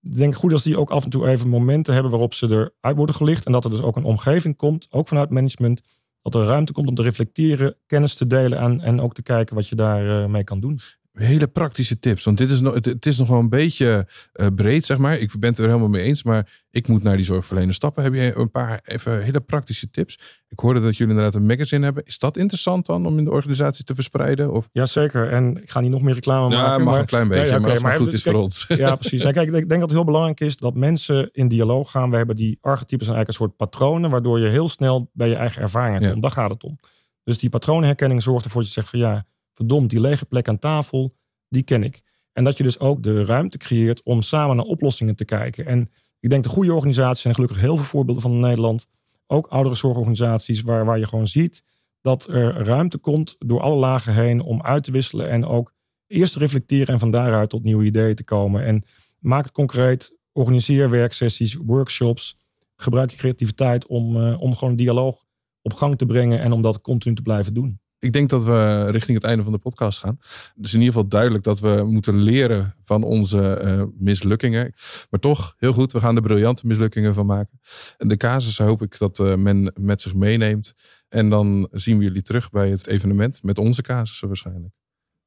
denk 0.00 0.34
goed 0.34 0.52
als 0.52 0.62
die 0.62 0.78
ook 0.78 0.90
af 0.90 1.04
en 1.04 1.10
toe 1.10 1.28
even 1.28 1.48
momenten 1.48 1.92
hebben 1.92 2.10
waarop 2.10 2.34
ze 2.34 2.46
eruit 2.46 2.96
worden 2.96 3.14
gelicht 3.14 3.46
en 3.46 3.52
dat 3.52 3.64
er 3.64 3.70
dus 3.70 3.82
ook 3.82 3.96
een 3.96 4.04
omgeving 4.04 4.56
komt, 4.56 4.86
ook 4.90 5.08
vanuit 5.08 5.30
management, 5.30 5.82
dat 6.22 6.34
er 6.34 6.44
ruimte 6.44 6.72
komt 6.72 6.88
om 6.88 6.94
te 6.94 7.02
reflecteren, 7.02 7.76
kennis 7.86 8.14
te 8.14 8.26
delen 8.26 8.58
en, 8.58 8.80
en 8.80 9.00
ook 9.00 9.14
te 9.14 9.22
kijken 9.22 9.54
wat 9.54 9.68
je 9.68 9.74
daarmee 9.74 10.28
mee 10.28 10.44
kan 10.44 10.60
doen 10.60 10.80
hele 11.12 11.46
praktische 11.46 11.98
tips. 11.98 12.24
Want 12.24 12.38
dit 12.38 12.50
is 12.50 12.60
nog, 12.60 12.74
het, 12.74 13.06
is 13.06 13.18
nog 13.18 13.28
wel 13.28 13.38
een 13.38 13.48
beetje 13.48 14.06
uh, 14.32 14.46
breed, 14.54 14.84
zeg 14.84 14.98
maar. 14.98 15.18
Ik 15.18 15.38
ben 15.38 15.50
het 15.50 15.58
er 15.58 15.66
helemaal 15.66 15.88
mee 15.88 16.02
eens. 16.02 16.22
Maar 16.22 16.62
ik 16.70 16.88
moet 16.88 17.02
naar 17.02 17.16
die 17.16 17.24
zorgverlener 17.24 17.74
stappen. 17.74 18.02
Heb 18.02 18.14
je 18.14 18.36
een 18.36 18.50
paar 18.50 18.80
even 18.84 19.22
hele 19.22 19.40
praktische 19.40 19.90
tips? 19.90 20.42
Ik 20.48 20.58
hoorde 20.58 20.80
dat 20.80 20.96
jullie 20.96 21.12
inderdaad 21.12 21.40
een 21.40 21.46
magazine 21.46 21.84
hebben. 21.84 22.04
Is 22.04 22.18
dat 22.18 22.36
interessant 22.36 22.86
dan 22.86 23.06
om 23.06 23.18
in 23.18 23.24
de 23.24 23.30
organisatie 23.30 23.84
te 23.84 23.94
verspreiden? 23.94 24.52
Of? 24.52 24.68
Jazeker. 24.72 25.30
En 25.30 25.62
ik 25.62 25.70
ga 25.70 25.80
niet 25.80 25.90
nog 25.90 26.02
meer 26.02 26.14
reclame 26.14 26.54
ja, 26.54 26.62
maken. 26.62 26.84
mag 26.84 26.92
maar, 26.92 27.00
een 27.00 27.06
klein 27.06 27.28
beetje, 27.28 27.46
ja, 27.46 27.58
okay, 27.58 27.60
maar 27.60 27.70
als 27.70 27.82
het 27.82 28.02
goed 28.02 28.12
is 28.12 28.22
voor 28.22 28.34
ons. 28.34 28.64
Ja, 28.68 28.96
precies. 28.96 29.22
Nou, 29.22 29.32
kijk, 29.32 29.46
ik 29.46 29.52
denk 29.52 29.68
dat 29.68 29.80
het 29.80 29.90
heel 29.90 30.04
belangrijk 30.04 30.40
is 30.40 30.56
dat 30.56 30.74
mensen 30.74 31.28
in 31.32 31.48
dialoog 31.48 31.90
gaan. 31.90 32.10
We 32.10 32.16
hebben 32.16 32.36
die 32.36 32.58
archetypes 32.60 33.08
en 33.08 33.14
eigenlijk 33.14 33.28
een 33.28 33.46
soort 33.46 33.56
patronen... 33.56 34.10
waardoor 34.10 34.38
je 34.38 34.48
heel 34.48 34.68
snel 34.68 35.10
bij 35.12 35.28
je 35.28 35.34
eigen 35.34 35.62
ervaringen 35.62 36.10
komt. 36.10 36.22
Daar 36.22 36.30
gaat 36.30 36.50
het 36.50 36.64
om. 36.64 36.78
Dus 37.24 37.38
die 37.38 37.50
patroonherkenning 37.50 38.22
zorgt 38.22 38.44
ervoor 38.44 38.60
dat 38.60 38.70
je 38.70 38.80
zegt 38.80 38.90
van 38.90 38.98
ja 38.98 39.26
verdomd, 39.60 39.90
die 39.90 40.00
lege 40.00 40.26
plek 40.26 40.48
aan 40.48 40.58
tafel, 40.58 41.16
die 41.48 41.62
ken 41.62 41.82
ik. 41.82 42.02
En 42.32 42.44
dat 42.44 42.56
je 42.56 42.62
dus 42.62 42.78
ook 42.78 43.02
de 43.02 43.24
ruimte 43.24 43.58
creëert 43.58 44.02
om 44.02 44.22
samen 44.22 44.56
naar 44.56 44.64
oplossingen 44.64 45.16
te 45.16 45.24
kijken. 45.24 45.66
En 45.66 45.90
ik 46.20 46.30
denk 46.30 46.42
de 46.42 46.48
goede 46.48 46.74
organisaties, 46.74 47.24
en 47.24 47.34
gelukkig 47.34 47.60
heel 47.60 47.76
veel 47.76 47.84
voorbeelden 47.84 48.22
van 48.22 48.40
Nederland, 48.40 48.86
ook 49.26 49.46
oudere 49.46 49.74
zorgorganisaties, 49.74 50.62
waar, 50.62 50.84
waar 50.84 50.98
je 50.98 51.06
gewoon 51.06 51.28
ziet 51.28 51.62
dat 52.00 52.26
er 52.26 52.64
ruimte 52.64 52.98
komt 52.98 53.36
door 53.38 53.60
alle 53.60 53.76
lagen 53.76 54.14
heen 54.14 54.40
om 54.40 54.62
uit 54.62 54.84
te 54.84 54.92
wisselen 54.92 55.28
en 55.28 55.44
ook 55.44 55.72
eerst 56.06 56.32
te 56.32 56.38
reflecteren 56.38 56.94
en 56.94 57.00
van 57.00 57.10
daaruit 57.10 57.50
tot 57.50 57.64
nieuwe 57.64 57.84
ideeën 57.84 58.14
te 58.14 58.24
komen. 58.24 58.64
En 58.64 58.84
maak 59.18 59.44
het 59.44 59.52
concreet, 59.52 60.16
organiseer 60.32 60.90
werksessies, 60.90 61.54
workshops, 61.54 62.36
gebruik 62.76 63.10
je 63.10 63.16
creativiteit 63.16 63.86
om, 63.86 64.16
uh, 64.16 64.40
om 64.40 64.54
gewoon 64.54 64.76
dialoog 64.76 65.24
op 65.62 65.72
gang 65.72 65.98
te 65.98 66.06
brengen 66.06 66.40
en 66.40 66.52
om 66.52 66.62
dat 66.62 66.80
continu 66.80 67.14
te 67.14 67.22
blijven 67.22 67.54
doen 67.54 67.79
ik 68.00 68.12
denk 68.12 68.30
dat 68.30 68.44
we 68.44 68.90
richting 68.90 69.16
het 69.16 69.26
einde 69.26 69.42
van 69.42 69.52
de 69.52 69.58
podcast 69.58 69.98
gaan. 69.98 70.18
Dus 70.54 70.72
in 70.72 70.78
ieder 70.78 70.94
geval 70.94 71.08
duidelijk 71.08 71.44
dat 71.44 71.60
we 71.60 71.84
moeten 71.86 72.22
leren 72.22 72.74
van 72.80 73.02
onze 73.02 73.62
uh, 73.64 73.82
mislukkingen. 73.98 74.74
Maar 75.10 75.20
toch, 75.20 75.54
heel 75.58 75.72
goed, 75.72 75.92
we 75.92 76.00
gaan 76.00 76.16
er 76.16 76.22
briljante 76.22 76.66
mislukkingen 76.66 77.14
van 77.14 77.26
maken. 77.26 77.60
En 77.98 78.08
de 78.08 78.16
casus 78.16 78.58
hoop 78.58 78.82
ik 78.82 78.98
dat 78.98 79.18
uh, 79.18 79.34
men 79.34 79.72
met 79.80 80.02
zich 80.02 80.14
meeneemt. 80.14 80.74
En 81.08 81.30
dan 81.30 81.68
zien 81.70 81.98
we 81.98 82.04
jullie 82.04 82.22
terug 82.22 82.50
bij 82.50 82.70
het 82.70 82.86
evenement 82.86 83.42
met 83.42 83.58
onze 83.58 83.82
casussen 83.82 84.28
waarschijnlijk. 84.28 84.74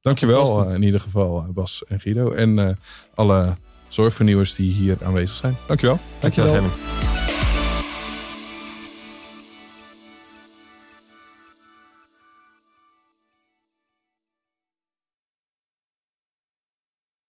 Dankjewel 0.00 0.68
uh, 0.68 0.74
in 0.74 0.82
ieder 0.82 1.00
geval 1.00 1.52
Bas 1.52 1.84
en 1.88 2.00
Guido. 2.00 2.30
En 2.30 2.78
alle 3.14 3.54
zorgvernieuwers 3.88 4.54
die 4.54 4.72
hier 4.72 4.96
aanwezig 5.02 5.36
zijn. 5.36 5.56
Dankjewel. 5.66 5.98
Dankjewel. 6.20 6.52
Dankjewel. 6.52 7.23